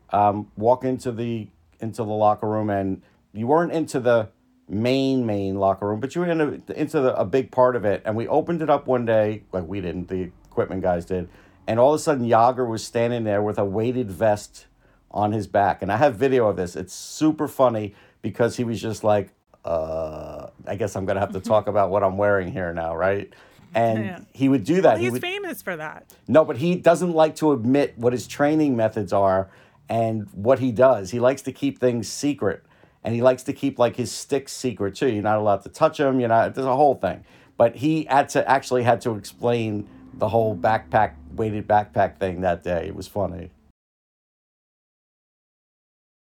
um, 0.10 0.52
walk 0.58 0.84
into 0.84 1.12
the 1.12 1.48
into 1.80 1.98
the 2.04 2.12
locker 2.12 2.48
room 2.48 2.70
and 2.70 3.02
you 3.34 3.48
weren't 3.48 3.72
into 3.72 4.00
the 4.00 4.30
main 4.68 5.26
main 5.26 5.56
locker 5.60 5.88
room, 5.88 6.00
but 6.00 6.16
you 6.16 6.22
were 6.22 6.28
in 6.28 6.42
a, 6.42 6.72
into 6.74 7.00
the, 7.02 7.16
a 7.20 7.26
big 7.26 7.52
part 7.52 7.76
of 7.76 7.86
it. 7.86 8.02
And 8.06 8.16
we 8.16 8.28
opened 8.28 8.62
it 8.62 8.70
up 8.70 8.88
one 8.88 9.06
day, 9.06 9.44
like 9.52 9.66
we 9.68 9.82
didn't, 9.82 10.08
the 10.08 10.32
equipment 10.46 10.82
guys 10.82 11.06
did, 11.06 11.30
and 11.68 11.80
all 11.80 11.94
of 11.94 12.00
a 12.00 12.04
sudden 12.04 12.28
Jagr 12.28 12.68
was 12.68 12.84
standing 12.84 13.24
there 13.26 13.42
with 13.42 13.58
a 13.58 13.66
weighted 13.66 14.10
vest 14.12 14.66
on 15.12 15.32
his 15.32 15.48
back, 15.48 15.82
and 15.82 15.92
I 15.92 15.98
have 15.98 16.16
video 16.16 16.48
of 16.48 16.56
this. 16.58 16.76
It's 16.76 16.94
super 16.94 17.48
funny 17.48 17.94
because 18.22 18.58
he 18.58 18.64
was 18.64 18.82
just 18.82 19.04
like, 19.04 19.30
uh, 19.64 20.48
I 20.68 20.76
guess 20.76 20.96
I'm 20.96 21.06
gonna 21.06 21.20
have 21.20 21.34
to 21.34 21.40
talk 21.40 21.68
about 21.74 21.90
what 21.90 22.04
I'm 22.04 22.18
wearing 22.18 22.52
here 22.52 22.74
now, 22.74 22.96
right? 22.96 23.32
And 23.74 24.06
Yeah. 24.06 24.20
he 24.32 24.48
would 24.50 24.64
do 24.64 24.82
that. 24.82 24.98
he 24.98 25.04
he's 25.06 25.14
would, 25.14 25.22
famous 25.22 25.62
for 25.62 25.76
that. 25.76 26.14
no, 26.28 26.46
but 26.46 26.58
he 26.58 26.76
doesn't 26.76 27.12
like 27.12 27.36
to 27.38 27.52
admit 27.52 27.94
what 27.98 28.14
his 28.14 28.26
training 28.28 28.76
methods 28.76 29.12
are 29.14 29.50
and 29.90 30.28
what 30.32 30.60
he 30.60 30.72
does. 30.72 31.12
He 31.12 31.20
likes 31.20 31.42
to 31.44 31.52
keep 31.52 31.80
things 31.80 32.08
secret. 32.08 32.64
And 33.04 33.14
he 33.14 33.22
likes 33.22 33.44
to 33.44 33.54
keep 33.54 33.78
like 33.78 33.96
his 33.96 34.12
sticks 34.12 34.52
secret 34.52 34.96
too. 34.96 35.08
You're 35.08 35.22
not 35.22 35.38
allowed 35.38 35.62
to 35.64 35.70
touch 35.70 36.00
them. 36.00 36.20
You're 36.20 36.30
not. 36.30 36.56
There's 36.56 36.66
a 36.66 36.76
whole 36.76 36.96
thing. 36.96 37.24
But 37.56 37.76
he 37.76 38.06
had 38.06 38.30
to 38.30 38.50
actually 38.50 38.84
had 38.84 39.00
to 39.02 39.16
explain 39.16 39.88
the 40.16 40.28
whole 40.28 40.56
backpack 40.56 41.14
weighted 41.36 41.68
backpack 41.68 42.18
thing 42.18 42.42
that 42.42 42.64
day. 42.64 42.88
It 42.88 42.96
was 42.96 43.08
funny. 43.08 43.52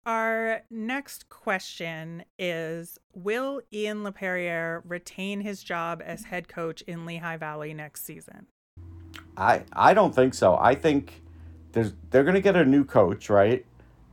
Our 0.07 0.63
next 0.71 1.29
question 1.29 2.25
is 2.39 2.97
Will 3.13 3.61
Ian 3.71 4.03
Laperriere 4.03 4.81
retain 4.83 5.41
his 5.41 5.61
job 5.61 6.01
as 6.03 6.23
head 6.23 6.47
coach 6.47 6.81
in 6.81 7.05
Lehigh 7.05 7.37
Valley 7.37 7.75
next 7.75 8.03
season? 8.03 8.47
I 9.37 9.63
I 9.71 9.93
don't 9.93 10.15
think 10.15 10.33
so. 10.33 10.57
I 10.59 10.73
think 10.73 11.21
there's 11.71 11.93
they're 12.09 12.23
going 12.23 12.35
to 12.35 12.41
get 12.41 12.55
a 12.55 12.65
new 12.65 12.83
coach, 12.83 13.29
right? 13.29 13.65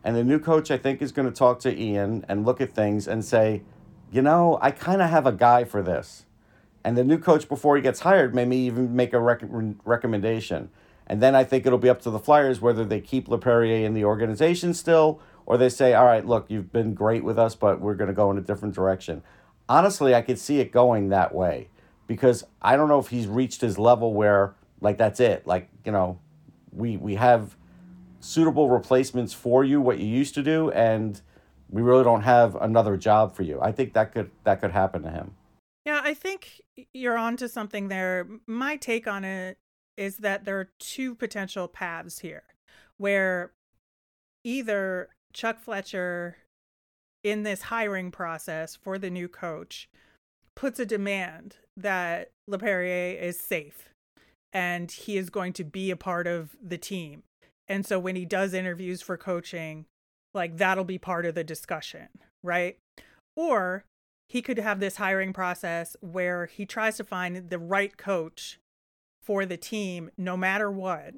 And 0.04 0.16
the 0.16 0.24
new 0.24 0.38
coach, 0.38 0.70
I 0.70 0.78
think, 0.78 1.02
is 1.02 1.12
going 1.12 1.28
to 1.28 1.34
talk 1.34 1.60
to 1.60 1.76
Ian 1.76 2.24
and 2.28 2.46
look 2.46 2.60
at 2.60 2.72
things 2.72 3.08
and 3.08 3.24
say, 3.24 3.62
you 4.10 4.22
know, 4.22 4.58
I 4.62 4.70
kind 4.70 5.02
of 5.02 5.10
have 5.10 5.26
a 5.26 5.32
guy 5.32 5.64
for 5.64 5.82
this. 5.82 6.24
And 6.84 6.96
the 6.96 7.04
new 7.04 7.18
coach, 7.18 7.48
before 7.48 7.76
he 7.76 7.82
gets 7.82 8.00
hired, 8.00 8.34
may 8.34 8.46
even 8.56 8.94
make 8.94 9.12
a 9.12 9.20
rec- 9.20 9.42
recommendation. 9.84 10.70
And 11.06 11.22
then 11.22 11.34
I 11.34 11.44
think 11.44 11.66
it'll 11.66 11.78
be 11.78 11.88
up 11.88 12.00
to 12.02 12.10
the 12.10 12.18
Flyers 12.18 12.60
whether 12.60 12.84
they 12.84 13.00
keep 13.00 13.28
Laperriere 13.28 13.84
in 13.84 13.94
the 13.94 14.04
organization 14.04 14.74
still 14.74 15.20
or 15.46 15.56
they 15.56 15.70
say, 15.70 15.94
all 15.94 16.04
right, 16.04 16.26
look, 16.26 16.46
you've 16.48 16.72
been 16.72 16.94
great 16.94 17.24
with 17.24 17.38
us, 17.38 17.54
but 17.54 17.80
we're 17.80 17.94
going 17.94 18.08
to 18.08 18.14
go 18.14 18.30
in 18.30 18.36
a 18.38 18.42
different 18.42 18.74
direction. 18.74 19.22
Honestly, 19.68 20.14
I 20.14 20.22
could 20.22 20.38
see 20.38 20.60
it 20.60 20.70
going 20.70 21.08
that 21.08 21.34
way 21.34 21.68
because 22.06 22.44
I 22.60 22.76
don't 22.76 22.88
know 22.88 22.98
if 22.98 23.08
he's 23.08 23.26
reached 23.26 23.62
his 23.62 23.78
level 23.78 24.12
where, 24.12 24.54
like, 24.80 24.98
that's 24.98 25.20
it. 25.20 25.46
Like, 25.46 25.68
you 25.84 25.92
know, 25.92 26.20
we, 26.78 26.96
we 26.96 27.16
have 27.16 27.56
suitable 28.20 28.70
replacements 28.70 29.32
for 29.32 29.64
you, 29.64 29.80
what 29.80 29.98
you 29.98 30.06
used 30.06 30.34
to 30.34 30.42
do, 30.42 30.70
and 30.70 31.20
we 31.68 31.82
really 31.82 32.04
don't 32.04 32.22
have 32.22 32.54
another 32.56 32.96
job 32.96 33.34
for 33.34 33.42
you. 33.42 33.60
I 33.60 33.72
think 33.72 33.92
that 33.92 34.12
could 34.12 34.30
that 34.44 34.60
could 34.60 34.70
happen 34.70 35.02
to 35.02 35.10
him. 35.10 35.34
Yeah, 35.84 36.00
I 36.02 36.14
think 36.14 36.60
you're 36.92 37.18
onto 37.18 37.48
something 37.48 37.88
there. 37.88 38.26
My 38.46 38.76
take 38.76 39.06
on 39.06 39.24
it 39.24 39.58
is 39.96 40.18
that 40.18 40.44
there 40.44 40.58
are 40.58 40.70
two 40.78 41.14
potential 41.14 41.68
paths 41.68 42.20
here 42.20 42.44
where 42.96 43.52
either 44.44 45.08
Chuck 45.32 45.60
Fletcher 45.60 46.36
in 47.24 47.42
this 47.42 47.62
hiring 47.62 48.10
process 48.10 48.76
for 48.76 48.98
the 48.98 49.10
new 49.10 49.28
coach 49.28 49.88
puts 50.54 50.78
a 50.78 50.86
demand 50.86 51.56
that 51.76 52.30
Laperriere 52.48 53.20
is 53.20 53.38
safe 53.38 53.90
and 54.52 54.90
he 54.90 55.16
is 55.16 55.30
going 55.30 55.52
to 55.54 55.64
be 55.64 55.90
a 55.90 55.96
part 55.96 56.26
of 56.26 56.56
the 56.62 56.78
team. 56.78 57.22
And 57.66 57.84
so 57.84 57.98
when 57.98 58.16
he 58.16 58.24
does 58.24 58.54
interviews 58.54 59.02
for 59.02 59.16
coaching, 59.16 59.86
like 60.34 60.56
that'll 60.56 60.84
be 60.84 60.98
part 60.98 61.26
of 61.26 61.34
the 61.34 61.44
discussion, 61.44 62.08
right? 62.42 62.78
Or 63.36 63.84
he 64.28 64.42
could 64.42 64.58
have 64.58 64.80
this 64.80 64.96
hiring 64.96 65.32
process 65.32 65.96
where 66.00 66.46
he 66.46 66.66
tries 66.66 66.96
to 66.96 67.04
find 67.04 67.50
the 67.50 67.58
right 67.58 67.96
coach 67.96 68.58
for 69.22 69.44
the 69.44 69.56
team 69.56 70.10
no 70.16 70.36
matter 70.36 70.70
what. 70.70 71.14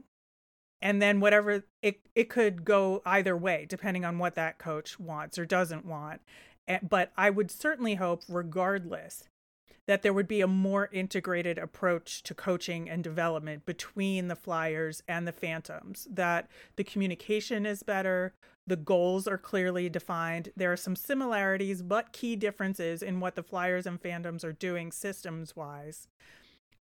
And 0.82 1.00
then 1.00 1.20
whatever 1.20 1.62
it 1.82 2.00
it 2.14 2.28
could 2.28 2.64
go 2.64 3.02
either 3.04 3.36
way 3.36 3.66
depending 3.68 4.04
on 4.04 4.18
what 4.18 4.34
that 4.34 4.58
coach 4.58 4.98
wants 4.98 5.38
or 5.38 5.44
doesn't 5.44 5.84
want. 5.84 6.20
But 6.82 7.12
I 7.16 7.30
would 7.30 7.50
certainly 7.50 7.96
hope 7.96 8.22
regardless 8.28 9.24
that 9.90 10.02
there 10.02 10.12
would 10.12 10.28
be 10.28 10.40
a 10.40 10.46
more 10.46 10.88
integrated 10.92 11.58
approach 11.58 12.22
to 12.22 12.32
coaching 12.32 12.88
and 12.88 13.02
development 13.02 13.66
between 13.66 14.28
the 14.28 14.36
Flyers 14.36 15.02
and 15.08 15.26
the 15.26 15.32
Phantoms, 15.32 16.06
that 16.08 16.48
the 16.76 16.84
communication 16.84 17.66
is 17.66 17.82
better, 17.82 18.32
the 18.68 18.76
goals 18.76 19.26
are 19.26 19.36
clearly 19.36 19.88
defined. 19.88 20.50
There 20.56 20.72
are 20.72 20.76
some 20.76 20.94
similarities, 20.94 21.82
but 21.82 22.12
key 22.12 22.36
differences 22.36 23.02
in 23.02 23.18
what 23.18 23.34
the 23.34 23.42
Flyers 23.42 23.84
and 23.84 24.00
Phantoms 24.00 24.44
are 24.44 24.52
doing 24.52 24.92
systems 24.92 25.56
wise. 25.56 26.06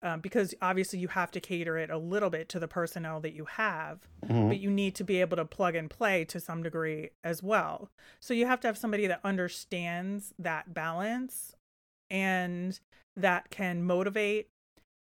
Um, 0.03 0.19
because 0.19 0.53
obviously 0.61 0.99
you 0.99 1.07
have 1.07 1.31
to 1.31 1.39
cater 1.39 1.77
it 1.77 1.89
a 1.89 1.97
little 1.97 2.29
bit 2.29 2.49
to 2.49 2.59
the 2.59 2.67
personnel 2.67 3.21
that 3.21 3.33
you 3.33 3.45
have, 3.45 3.99
but 4.27 4.59
you 4.59 4.69
need 4.69 4.95
to 4.95 5.05
be 5.05 5.21
able 5.21 5.37
to 5.37 5.45
plug 5.45 5.75
and 5.75 5.89
play 5.89 6.25
to 6.25 6.41
some 6.41 6.61
degree 6.61 7.11
as 7.23 7.41
well. 7.41 7.89
So 8.19 8.33
you 8.33 8.47
have 8.47 8.59
to 8.59 8.67
have 8.67 8.77
somebody 8.77 9.07
that 9.07 9.21
understands 9.23 10.33
that 10.37 10.73
balance 10.73 11.55
and 12.09 12.79
that 13.17 13.49
can 13.49 13.83
motivate 13.83 14.47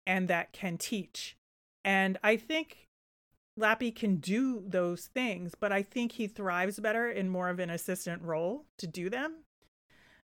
and 0.07 0.27
that 0.29 0.53
can 0.53 0.79
teach. 0.79 1.37
And 1.85 2.19
I 2.25 2.37
think 2.37 2.89
Lappy 3.57 3.91
can 3.91 4.17
do 4.17 4.63
those 4.67 5.07
things, 5.07 5.55
but 5.59 5.73
I 5.73 5.83
think 5.83 6.13
he 6.13 6.27
thrives 6.27 6.81
better 6.81 7.11
in 7.11 7.29
more 7.29 7.51
of 7.51 7.59
an 7.59 7.71
assistant 7.71 8.23
role 8.23 8.65
to 8.79 8.87
do 8.87 9.11
them. 9.11 9.45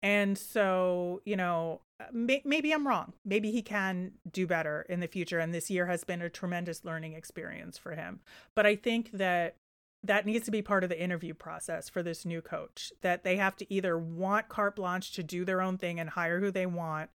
And 0.02 0.36
so, 0.36 1.20
you 1.24 1.36
know, 1.36 1.82
may- 2.12 2.42
maybe 2.44 2.72
I'm 2.72 2.88
wrong. 2.88 3.12
Maybe 3.24 3.50
he 3.50 3.62
can 3.62 4.12
do 4.30 4.46
better 4.46 4.86
in 4.88 5.00
the 5.00 5.06
future. 5.06 5.38
And 5.38 5.52
this 5.52 5.70
year 5.70 5.86
has 5.86 6.04
been 6.04 6.22
a 6.22 6.30
tremendous 6.30 6.84
learning 6.84 7.12
experience 7.12 7.76
for 7.76 7.94
him. 7.94 8.20
But 8.54 8.66
I 8.66 8.76
think 8.76 9.12
that 9.12 9.56
that 10.02 10.24
needs 10.24 10.46
to 10.46 10.50
be 10.50 10.62
part 10.62 10.82
of 10.82 10.88
the 10.88 11.00
interview 11.00 11.34
process 11.34 11.90
for 11.90 12.02
this 12.02 12.24
new 12.24 12.40
coach 12.40 12.90
that 13.02 13.22
they 13.22 13.36
have 13.36 13.56
to 13.56 13.72
either 13.72 13.98
want 13.98 14.48
carte 14.48 14.76
blanche 14.76 15.12
to 15.12 15.22
do 15.22 15.44
their 15.44 15.60
own 15.60 15.76
thing 15.76 16.00
and 16.00 16.10
hire 16.10 16.40
who 16.40 16.50
they 16.50 16.64
want 16.64 17.10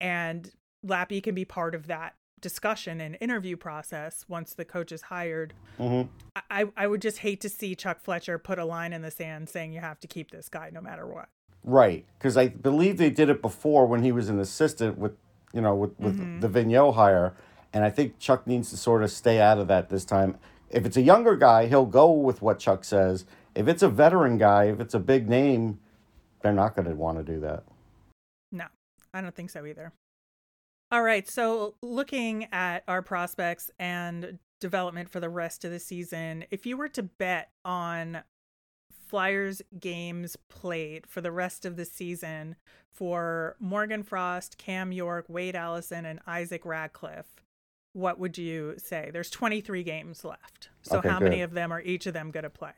and 0.00 0.50
lappy 0.82 1.20
can 1.20 1.34
be 1.34 1.44
part 1.44 1.74
of 1.74 1.86
that 1.86 2.14
discussion 2.40 3.00
and 3.00 3.18
interview 3.20 3.56
process 3.56 4.24
once 4.28 4.54
the 4.54 4.64
coach 4.64 4.92
is 4.92 5.02
hired 5.02 5.52
hmm 5.78 6.02
I, 6.50 6.66
I 6.76 6.86
would 6.86 7.02
just 7.02 7.18
hate 7.18 7.40
to 7.42 7.48
see 7.48 7.74
chuck 7.74 8.00
fletcher 8.00 8.38
put 8.38 8.58
a 8.58 8.64
line 8.64 8.92
in 8.92 9.02
the 9.02 9.10
sand 9.10 9.48
saying 9.48 9.72
you 9.72 9.80
have 9.80 10.00
to 10.00 10.06
keep 10.06 10.30
this 10.30 10.48
guy 10.48 10.70
no 10.72 10.80
matter 10.80 11.06
what 11.06 11.28
Right, 11.62 12.06
because 12.18 12.38
I 12.38 12.48
believe 12.48 12.96
they 12.96 13.10
did 13.10 13.28
it 13.28 13.42
before 13.42 13.84
when 13.86 14.02
he 14.02 14.12
was 14.12 14.30
an 14.30 14.38
assistant 14.40 14.96
with, 14.96 15.12
you 15.52 15.60
know, 15.60 15.74
with, 15.74 15.98
with 16.00 16.16
Mm-hmm. 16.18 16.40
the 16.40 16.48
Vigneault 16.48 16.94
hire, 16.94 17.34
and 17.74 17.84
I 17.84 17.90
think 17.90 18.18
Chuck 18.18 18.46
needs 18.46 18.70
to 18.70 18.78
sort 18.78 19.02
of 19.02 19.10
stay 19.10 19.42
out 19.42 19.58
of 19.58 19.68
that 19.68 19.90
this 19.90 20.06
time. 20.06 20.38
If 20.70 20.86
it's 20.86 20.96
a 20.96 21.02
younger 21.02 21.36
guy, 21.36 21.66
he'll 21.66 21.84
go 21.84 22.10
with 22.10 22.40
what 22.40 22.58
Chuck 22.60 22.82
says. 22.82 23.26
If 23.54 23.68
it's 23.68 23.82
a 23.82 23.90
veteran 23.90 24.38
guy, 24.38 24.64
if 24.70 24.80
it's 24.80 24.94
a 24.94 24.98
big 24.98 25.28
name, 25.28 25.80
they're 26.40 26.54
not 26.54 26.74
going 26.74 26.88
to 26.88 26.94
want 26.94 27.18
to 27.18 27.24
do 27.30 27.38
that. 27.40 27.64
I 29.12 29.20
don't 29.20 29.34
think 29.34 29.50
so 29.50 29.66
either. 29.66 29.92
All 30.92 31.02
right. 31.02 31.28
So, 31.28 31.74
looking 31.82 32.48
at 32.52 32.82
our 32.88 33.02
prospects 33.02 33.70
and 33.78 34.38
development 34.60 35.08
for 35.08 35.20
the 35.20 35.28
rest 35.28 35.64
of 35.64 35.70
the 35.70 35.78
season, 35.78 36.44
if 36.50 36.66
you 36.66 36.76
were 36.76 36.88
to 36.88 37.02
bet 37.02 37.50
on 37.64 38.22
Flyers 39.08 39.62
games 39.78 40.36
played 40.48 41.06
for 41.06 41.20
the 41.20 41.32
rest 41.32 41.64
of 41.64 41.76
the 41.76 41.84
season 41.84 42.56
for 42.92 43.56
Morgan 43.58 44.02
Frost, 44.02 44.58
Cam 44.58 44.92
York, 44.92 45.26
Wade 45.28 45.56
Allison, 45.56 46.04
and 46.04 46.20
Isaac 46.26 46.64
Ratcliffe, 46.64 47.40
what 47.92 48.18
would 48.18 48.38
you 48.38 48.74
say? 48.76 49.10
There's 49.12 49.30
23 49.30 49.82
games 49.82 50.24
left. 50.24 50.70
So, 50.82 50.98
Okay, 50.98 51.08
how 51.08 51.20
many 51.20 51.40
of 51.42 51.52
them 51.52 51.72
are 51.72 51.80
each 51.80 52.06
of 52.06 52.14
them 52.14 52.30
going 52.30 52.44
to 52.44 52.50
play? 52.50 52.72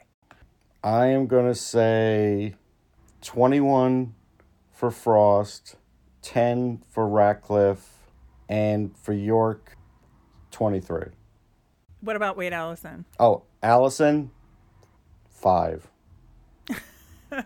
I 0.83 1.07
am 1.07 1.27
going 1.27 1.47
to 1.47 1.55
say 1.55 2.55
21 3.21 4.15
for 4.71 4.91
Frost, 4.91 5.77
10 6.23 6.83
for 6.89 7.07
Ratcliffe, 7.09 7.89
and 8.49 8.97
for 8.97 9.13
York, 9.13 9.77
23. 10.51 11.07
What 12.01 12.17
about 12.17 12.37
Wade 12.37 12.53
Allison? 12.53 13.05
Oh, 13.19 13.43
Allison, 13.63 14.31
five. 15.31 15.89
well, 17.31 17.43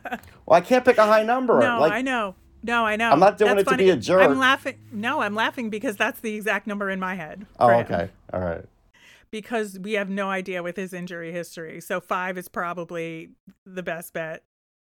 I 0.50 0.60
can't 0.60 0.84
pick 0.84 0.98
a 0.98 1.06
high 1.06 1.22
number. 1.22 1.60
No, 1.60 1.80
like, 1.80 1.92
I 1.92 2.02
know. 2.02 2.34
No, 2.62 2.84
I 2.84 2.96
know. 2.96 3.10
I'm 3.10 3.20
not 3.20 3.38
doing 3.38 3.56
That's 3.56 3.68
it 3.68 3.70
to 3.70 3.76
be 3.76 3.90
a 3.90 3.96
jerk. 3.96 4.22
I'm 4.22 4.38
laughing. 4.38 4.78
No, 4.90 5.20
I'm 5.20 5.34
laughing 5.34 5.70
because 5.70 5.96
that's 5.96 6.20
the 6.20 6.34
exact 6.34 6.66
number 6.66 6.90
in 6.90 6.98
my 6.98 7.14
head. 7.14 7.46
Oh, 7.60 7.68
him. 7.68 7.84
okay. 7.84 8.10
All 8.32 8.40
right. 8.40 8.64
Because 9.30 9.78
we 9.78 9.92
have 9.92 10.08
no 10.08 10.28
idea 10.30 10.62
with 10.62 10.76
his 10.76 10.92
injury 10.92 11.30
history. 11.32 11.80
So 11.80 12.00
five 12.00 12.36
is 12.38 12.48
probably 12.48 13.30
the 13.64 13.82
best 13.82 14.12
bet 14.12 14.42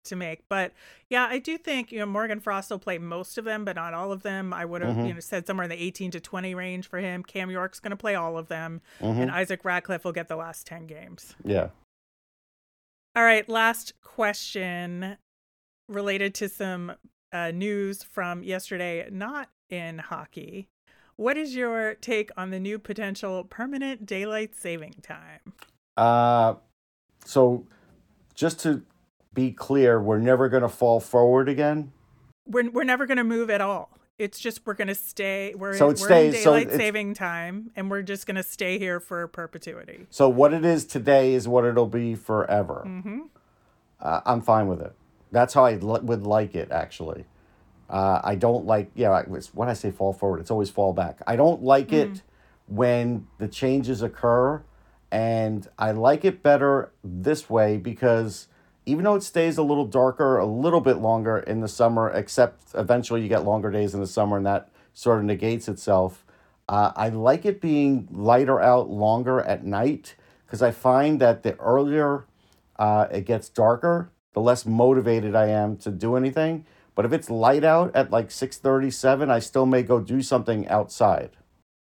to 0.04 0.16
make. 0.16 0.48
But 0.48 0.72
yeah, 1.08 1.26
I 1.30 1.38
do 1.38 1.58
think 1.58 1.92
you 1.92 1.98
know 1.98 2.06
Morgan 2.06 2.40
Frost 2.40 2.70
will 2.70 2.78
play 2.78 2.98
most 2.98 3.38
of 3.38 3.44
them, 3.44 3.64
but 3.64 3.76
not 3.76 3.94
all 3.94 4.12
of 4.12 4.22
them. 4.22 4.52
I 4.52 4.64
would 4.64 4.82
have 4.82 4.96
mm-hmm. 4.96 5.06
you 5.06 5.14
know 5.14 5.20
said 5.20 5.46
somewhere 5.46 5.64
in 5.64 5.70
the 5.70 5.82
18 5.82 6.10
to 6.12 6.20
20 6.20 6.54
range 6.54 6.88
for 6.88 6.98
him. 6.98 7.22
Cam 7.22 7.50
York's 7.50 7.80
going 7.80 7.90
to 7.90 7.96
play 7.96 8.14
all 8.14 8.38
of 8.38 8.48
them, 8.48 8.80
mm-hmm. 9.00 9.20
and 9.20 9.30
Isaac 9.30 9.64
Ratcliffe 9.64 10.04
will 10.04 10.12
get 10.12 10.28
the 10.28 10.36
last 10.36 10.66
10 10.66 10.86
games. 10.86 11.34
Yeah. 11.44 11.68
All 13.16 13.24
right, 13.24 13.48
last 13.48 13.94
question 14.02 15.16
related 15.88 16.34
to 16.36 16.48
some 16.48 16.92
uh, 17.32 17.50
news 17.50 18.02
from 18.02 18.42
yesterday, 18.42 19.08
not 19.10 19.50
in 19.70 19.98
hockey. 19.98 20.68
What 21.16 21.36
is 21.36 21.56
your 21.56 21.94
take 21.94 22.30
on 22.36 22.50
the 22.50 22.60
new 22.60 22.78
potential 22.78 23.42
permanent 23.42 24.06
daylight 24.06 24.54
saving 24.54 24.94
time? 25.02 25.52
Uh, 25.96 26.54
so 27.24 27.66
just 28.34 28.60
to 28.60 28.82
be 29.38 29.52
clear, 29.52 30.00
we're 30.00 30.18
never 30.18 30.48
going 30.48 30.64
to 30.64 30.68
fall 30.68 30.98
forward 30.98 31.48
again. 31.48 31.92
We're 32.44 32.70
we're 32.70 32.84
never 32.84 33.06
going 33.06 33.18
to 33.18 33.24
move 33.24 33.50
at 33.50 33.60
all. 33.60 33.90
It's 34.18 34.40
just 34.40 34.66
we're 34.66 34.74
going 34.74 34.88
to 34.88 34.96
stay. 34.96 35.54
We're, 35.54 35.76
so 35.76 35.90
it 35.90 36.00
we're 36.00 36.06
stays, 36.06 36.34
in 36.34 36.42
daylight 36.42 36.70
so 36.72 36.76
saving 36.76 37.14
time, 37.14 37.70
and 37.76 37.88
we're 37.88 38.02
just 38.02 38.26
going 38.26 38.34
to 38.34 38.42
stay 38.42 38.80
here 38.80 38.98
for 38.98 39.28
perpetuity. 39.28 40.06
So 40.10 40.28
what 40.28 40.52
it 40.52 40.64
is 40.64 40.84
today 40.84 41.34
is 41.34 41.46
what 41.46 41.64
it'll 41.64 41.86
be 41.86 42.16
forever. 42.16 42.82
Mm-hmm. 42.84 43.20
Uh, 44.00 44.20
I'm 44.26 44.40
fine 44.40 44.66
with 44.66 44.80
it. 44.80 44.92
That's 45.30 45.54
how 45.54 45.64
I 45.66 45.74
l- 45.74 46.00
would 46.02 46.26
like 46.26 46.56
it, 46.56 46.72
actually. 46.72 47.26
Uh, 47.88 48.20
I 48.24 48.34
don't 48.34 48.66
like, 48.66 48.90
yeah, 48.96 49.22
when 49.54 49.68
I 49.68 49.74
say 49.74 49.92
fall 49.92 50.12
forward, 50.12 50.40
it's 50.40 50.50
always 50.50 50.68
fall 50.68 50.92
back. 50.92 51.20
I 51.28 51.36
don't 51.36 51.62
like 51.62 51.88
mm. 51.88 52.12
it 52.12 52.22
when 52.66 53.28
the 53.38 53.46
changes 53.46 54.02
occur. 54.02 54.62
And 55.12 55.68
I 55.78 55.92
like 55.92 56.24
it 56.24 56.42
better 56.42 56.90
this 57.04 57.48
way 57.48 57.76
because 57.76 58.48
even 58.88 59.04
though 59.04 59.14
it 59.14 59.22
stays 59.22 59.58
a 59.58 59.62
little 59.62 59.84
darker, 59.84 60.38
a 60.38 60.46
little 60.46 60.80
bit 60.80 60.96
longer 60.96 61.38
in 61.38 61.60
the 61.60 61.68
summer, 61.68 62.08
except 62.10 62.62
eventually 62.74 63.20
you 63.20 63.28
get 63.28 63.44
longer 63.44 63.70
days 63.70 63.92
in 63.92 64.00
the 64.00 64.06
summer 64.06 64.38
and 64.38 64.46
that 64.46 64.70
sort 64.94 65.18
of 65.18 65.24
negates 65.24 65.68
itself. 65.68 66.24
Uh, 66.68 66.92
I 66.96 67.10
like 67.10 67.44
it 67.44 67.60
being 67.60 68.08
lighter 68.10 68.60
out 68.60 68.88
longer 68.88 69.40
at 69.40 69.64
night 69.64 70.14
because 70.46 70.62
I 70.62 70.70
find 70.70 71.20
that 71.20 71.42
the 71.42 71.54
earlier 71.58 72.24
uh, 72.76 73.08
it 73.10 73.26
gets 73.26 73.48
darker, 73.48 74.10
the 74.32 74.40
less 74.40 74.64
motivated 74.64 75.34
I 75.34 75.48
am 75.48 75.76
to 75.78 75.90
do 75.90 76.16
anything. 76.16 76.64
But 76.94 77.04
if 77.04 77.12
it's 77.12 77.30
light 77.30 77.64
out 77.64 77.94
at 77.94 78.10
like 78.10 78.30
6:37, 78.30 79.30
I 79.30 79.38
still 79.38 79.66
may 79.66 79.82
go 79.82 80.00
do 80.00 80.22
something 80.22 80.66
outside. 80.68 81.30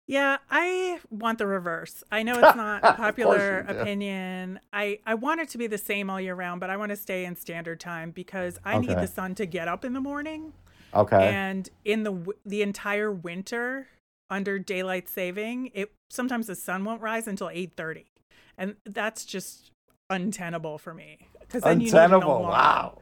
Yeah, 0.06 0.36
I 0.50 1.00
want 1.10 1.38
the 1.38 1.46
reverse. 1.46 2.04
I 2.12 2.22
know 2.22 2.34
it's 2.34 2.56
not 2.56 2.84
a 2.84 2.92
popular 2.92 3.60
opinion. 3.68 4.60
I 4.72 5.00
I 5.04 5.14
want 5.14 5.40
it 5.40 5.48
to 5.50 5.58
be 5.58 5.66
the 5.66 5.78
same 5.78 6.10
all 6.10 6.20
year 6.20 6.34
round, 6.34 6.60
but 6.60 6.70
I 6.70 6.76
want 6.76 6.90
to 6.90 6.96
stay 6.96 7.24
in 7.24 7.36
standard 7.36 7.80
time 7.80 8.12
because 8.12 8.58
I 8.64 8.76
okay. 8.76 8.86
need 8.86 8.98
the 8.98 9.08
sun 9.08 9.34
to 9.36 9.46
get 9.46 9.68
up 9.68 9.84
in 9.84 9.92
the 9.92 10.00
morning. 10.00 10.52
Okay. 10.94 11.28
And 11.28 11.68
in 11.84 12.04
the 12.04 12.34
the 12.44 12.62
entire 12.62 13.10
winter 13.10 13.88
under 14.30 14.58
daylight 14.58 15.08
saving, 15.08 15.70
it 15.74 15.92
sometimes 16.10 16.46
the 16.46 16.54
sun 16.54 16.84
won't 16.84 17.02
rise 17.02 17.26
until 17.26 17.48
8:30. 17.48 18.04
And 18.58 18.76
that's 18.84 19.24
just 19.24 19.72
untenable 20.08 20.78
for 20.78 20.94
me 20.94 21.28
because 21.40 21.62
untenable. 21.64 22.42
wow. 22.42 22.98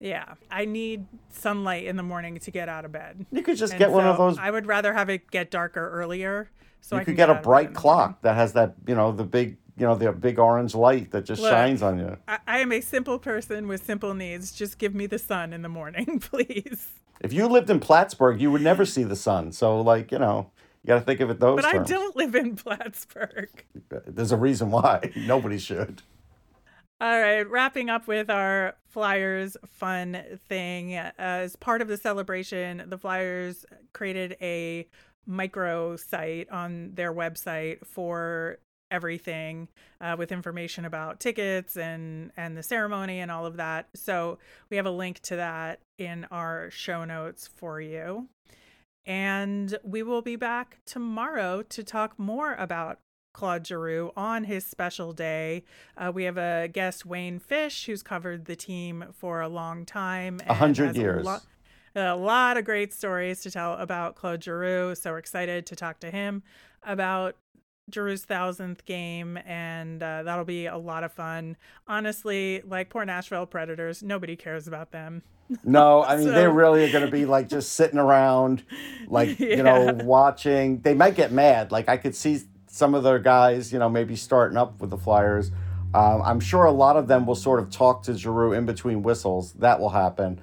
Yeah, 0.00 0.34
I 0.50 0.66
need 0.66 1.06
sunlight 1.30 1.84
in 1.84 1.96
the 1.96 2.02
morning 2.02 2.38
to 2.38 2.50
get 2.50 2.68
out 2.68 2.84
of 2.84 2.92
bed. 2.92 3.24
You 3.32 3.42
could 3.42 3.56
just 3.56 3.72
and 3.72 3.78
get 3.78 3.88
so 3.88 3.92
one 3.94 4.06
of 4.06 4.18
those. 4.18 4.38
I 4.38 4.50
would 4.50 4.66
rather 4.66 4.92
have 4.92 5.08
it 5.08 5.30
get 5.30 5.50
darker 5.50 5.90
earlier. 5.90 6.50
So 6.80 6.96
you 6.96 7.00
I 7.00 7.04
could 7.04 7.16
get, 7.16 7.28
get 7.28 7.38
a 7.38 7.40
bright 7.40 7.74
clock 7.74 8.22
that 8.22 8.36
has 8.36 8.52
that, 8.52 8.74
you 8.86 8.94
know, 8.94 9.10
the 9.10 9.24
big, 9.24 9.56
you 9.76 9.86
know, 9.86 9.94
the 9.94 10.12
big 10.12 10.38
orange 10.38 10.74
light 10.74 11.10
that 11.12 11.24
just 11.24 11.40
Look, 11.40 11.50
shines 11.50 11.82
on 11.82 11.98
you. 11.98 12.16
I, 12.28 12.38
I 12.46 12.58
am 12.58 12.72
a 12.72 12.80
simple 12.80 13.18
person 13.18 13.66
with 13.68 13.84
simple 13.84 14.14
needs. 14.14 14.52
Just 14.52 14.78
give 14.78 14.94
me 14.94 15.06
the 15.06 15.18
sun 15.18 15.52
in 15.52 15.62
the 15.62 15.68
morning, 15.68 16.20
please. 16.20 16.88
If 17.20 17.32
you 17.32 17.46
lived 17.46 17.70
in 17.70 17.80
Plattsburgh, 17.80 18.40
you 18.40 18.50
would 18.50 18.62
never 18.62 18.84
see 18.84 19.02
the 19.02 19.16
sun. 19.16 19.50
So, 19.52 19.80
like, 19.80 20.12
you 20.12 20.18
know, 20.18 20.50
you 20.82 20.88
got 20.88 20.98
to 20.98 21.04
think 21.04 21.20
of 21.20 21.30
it 21.30 21.40
those. 21.40 21.56
But 21.56 21.70
terms. 21.72 21.90
I 21.90 21.94
don't 21.94 22.14
live 22.14 22.34
in 22.34 22.54
Plattsburgh. 22.56 23.64
There's 23.88 24.32
a 24.32 24.36
reason 24.36 24.70
why. 24.70 25.12
Nobody 25.16 25.58
should. 25.58 26.02
All 26.98 27.20
right, 27.20 27.42
wrapping 27.42 27.90
up 27.90 28.06
with 28.06 28.30
our 28.30 28.74
Flyers 28.88 29.54
fun 29.66 30.22
thing. 30.48 30.94
As 30.96 31.54
part 31.54 31.82
of 31.82 31.88
the 31.88 31.98
celebration, 31.98 32.84
the 32.88 32.96
Flyers 32.96 33.66
created 33.92 34.38
a 34.40 34.88
micro 35.26 35.96
site 35.96 36.48
on 36.48 36.92
their 36.94 37.12
website 37.12 37.86
for 37.86 38.58
everything 38.90 39.68
uh, 40.00 40.14
with 40.16 40.32
information 40.32 40.86
about 40.86 41.20
tickets 41.20 41.76
and 41.76 42.30
and 42.36 42.56
the 42.56 42.62
ceremony 42.62 43.20
and 43.20 43.30
all 43.30 43.44
of 43.44 43.58
that. 43.58 43.88
So 43.94 44.38
we 44.70 44.78
have 44.78 44.86
a 44.86 44.90
link 44.90 45.20
to 45.24 45.36
that 45.36 45.80
in 45.98 46.26
our 46.30 46.70
show 46.70 47.04
notes 47.04 47.46
for 47.46 47.78
you. 47.78 48.28
And 49.04 49.76
we 49.84 50.02
will 50.02 50.22
be 50.22 50.36
back 50.36 50.78
tomorrow 50.86 51.62
to 51.62 51.84
talk 51.84 52.18
more 52.18 52.54
about 52.54 53.00
Claude 53.36 53.66
Giroux 53.66 54.12
on 54.16 54.44
his 54.44 54.64
special 54.64 55.12
day. 55.12 55.62
Uh, 55.94 56.10
we 56.12 56.24
have 56.24 56.38
a 56.38 56.68
guest, 56.72 57.04
Wayne 57.04 57.38
Fish, 57.38 57.84
who's 57.84 58.02
covered 58.02 58.46
the 58.46 58.56
team 58.56 59.04
for 59.12 59.42
a 59.42 59.48
long 59.48 59.84
time. 59.84 60.40
A 60.48 60.54
hundred 60.54 60.96
years. 60.96 61.22
A, 61.22 61.28
lo- 61.28 62.14
a 62.14 62.16
lot 62.16 62.56
of 62.56 62.64
great 62.64 62.94
stories 62.94 63.42
to 63.42 63.50
tell 63.50 63.74
about 63.74 64.14
Claude 64.14 64.42
Giroux. 64.42 64.94
So 64.94 65.10
we're 65.10 65.18
excited 65.18 65.66
to 65.66 65.76
talk 65.76 66.00
to 66.00 66.10
him 66.10 66.44
about 66.82 67.36
Giroux's 67.90 68.24
thousandth 68.24 68.86
game, 68.86 69.38
and 69.44 70.02
uh, 70.02 70.22
that'll 70.22 70.46
be 70.46 70.64
a 70.64 70.78
lot 70.78 71.04
of 71.04 71.12
fun. 71.12 71.58
Honestly, 71.86 72.62
like 72.66 72.88
poor 72.88 73.04
Nashville 73.04 73.44
Predators, 73.44 74.02
nobody 74.02 74.34
cares 74.34 74.66
about 74.66 74.92
them. 74.92 75.22
No, 75.62 76.02
I 76.02 76.16
mean 76.16 76.24
so... 76.24 76.32
they 76.32 76.48
really 76.48 76.84
are 76.84 76.90
going 76.90 77.04
to 77.04 77.10
be 77.10 77.24
like 77.24 77.48
just 77.48 77.74
sitting 77.74 78.00
around, 78.00 78.64
like 79.06 79.38
yeah. 79.38 79.48
you 79.56 79.62
know, 79.62 79.96
watching. 80.02 80.80
They 80.80 80.92
might 80.92 81.14
get 81.14 81.30
mad. 81.30 81.70
Like 81.70 81.88
I 81.88 81.98
could 81.98 82.16
see 82.16 82.40
some 82.76 82.94
of 82.94 83.02
their 83.02 83.18
guys, 83.18 83.72
you 83.72 83.78
know, 83.78 83.88
maybe 83.88 84.14
starting 84.14 84.58
up 84.58 84.80
with 84.80 84.90
the 84.90 84.98
Flyers. 84.98 85.50
Um, 85.94 86.20
I'm 86.22 86.40
sure 86.40 86.66
a 86.66 86.70
lot 86.70 86.96
of 86.96 87.08
them 87.08 87.24
will 87.26 87.34
sort 87.34 87.58
of 87.58 87.70
talk 87.70 88.02
to 88.02 88.14
Giroux 88.14 88.52
in 88.52 88.66
between 88.66 89.02
whistles. 89.02 89.54
That 89.54 89.80
will 89.80 89.88
happen. 89.88 90.40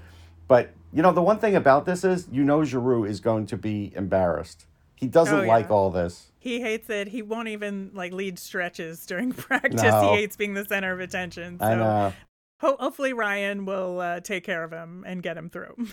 But, 0.48 0.72
you 0.92 1.04
know, 1.04 1.12
the 1.12 1.22
one 1.22 1.38
thing 1.38 1.56
about 1.56 1.86
this 1.86 2.04
is, 2.04 2.28
you 2.32 2.44
know, 2.44 2.64
Giroux 2.64 3.06
is 3.06 3.20
going 3.20 3.46
to 3.48 3.58
be 3.58 3.94
embarrassed. 3.96 4.66
He 4.96 5.06
doesn't 5.06 5.38
oh, 5.38 5.42
yeah. 5.44 5.48
like 5.48 5.70
all 5.70 5.92
this. 5.92 6.32
He 6.40 6.60
hates 6.60 6.90
it. 6.90 7.08
He 7.08 7.22
won't 7.22 7.50
even 7.50 7.92
like 7.94 8.14
lead 8.14 8.40
stretches 8.40 9.06
during 9.06 9.32
practice. 9.34 9.84
No. 9.84 10.02
He 10.02 10.22
hates 10.22 10.36
being 10.36 10.56
the 10.56 10.66
center 10.66 10.92
of 10.92 11.02
attention. 11.02 11.60
So 11.60 11.66
I 11.66 11.76
know. 11.76 12.14
Ho- 12.62 12.78
hopefully 12.80 13.14
Ryan 13.14 13.66
will 13.66 14.00
uh, 14.00 14.22
take 14.22 14.44
care 14.44 14.64
of 14.64 14.72
him 14.72 15.04
and 15.06 15.22
get 15.22 15.38
him 15.38 15.52
through. 15.52 15.76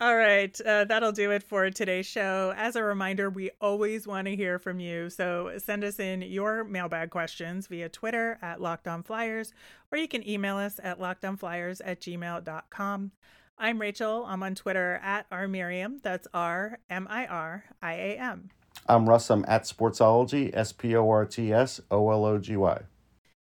All 0.00 0.16
right, 0.16 0.60
uh, 0.60 0.84
that'll 0.84 1.10
do 1.10 1.32
it 1.32 1.42
for 1.42 1.68
today's 1.70 2.06
show. 2.06 2.54
As 2.56 2.76
a 2.76 2.84
reminder, 2.84 3.30
we 3.30 3.50
always 3.60 4.06
want 4.06 4.28
to 4.28 4.36
hear 4.36 4.60
from 4.60 4.78
you. 4.78 5.10
So 5.10 5.50
send 5.58 5.82
us 5.82 5.98
in 5.98 6.22
your 6.22 6.62
mailbag 6.62 7.10
questions 7.10 7.66
via 7.66 7.88
Twitter 7.88 8.38
at 8.40 8.60
Locked 8.60 8.86
On 8.86 9.02
Flyers, 9.02 9.52
or 9.90 9.98
you 9.98 10.06
can 10.06 10.26
email 10.28 10.56
us 10.56 10.78
at 10.80 11.00
lockedonflyers 11.00 11.80
at 11.84 12.00
gmail.com. 12.00 13.10
I'm 13.58 13.80
Rachel. 13.80 14.24
I'm 14.28 14.44
on 14.44 14.54
Twitter 14.54 15.00
at 15.02 15.28
rmiriam. 15.30 16.00
That's 16.00 16.28
R 16.32 16.78
M 16.88 17.08
I 17.10 17.26
R 17.26 17.64
I 17.82 17.94
A 17.94 18.18
M. 18.18 18.50
I'm 18.86 19.08
Russ. 19.08 19.30
I'm 19.30 19.44
at 19.48 19.64
Sportsology, 19.64 20.56
S 20.56 20.70
P 20.70 20.94
O 20.94 21.10
R 21.10 21.26
T 21.26 21.52
S 21.52 21.80
O 21.90 22.08
L 22.10 22.24
O 22.24 22.38
G 22.38 22.56
Y. 22.56 22.82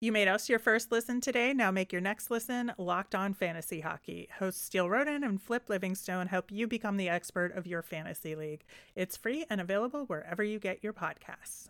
You 0.02 0.12
made 0.12 0.28
us 0.28 0.48
your 0.48 0.58
first 0.58 0.90
listen 0.90 1.20
today. 1.20 1.52
Now 1.52 1.70
make 1.70 1.92
your 1.92 2.00
next 2.00 2.30
listen 2.30 2.72
Locked 2.78 3.14
On 3.14 3.34
Fantasy 3.34 3.80
Hockey. 3.80 4.30
Hosts 4.38 4.64
Steele 4.64 4.88
Roden 4.88 5.22
and 5.22 5.42
Flip 5.42 5.68
Livingstone 5.68 6.28
help 6.28 6.50
you 6.50 6.66
become 6.66 6.96
the 6.96 7.10
expert 7.10 7.54
of 7.54 7.66
your 7.66 7.82
fantasy 7.82 8.34
league. 8.34 8.64
It's 8.96 9.18
free 9.18 9.44
and 9.50 9.60
available 9.60 10.06
wherever 10.06 10.42
you 10.42 10.58
get 10.58 10.82
your 10.82 10.94
podcasts. 10.94 11.68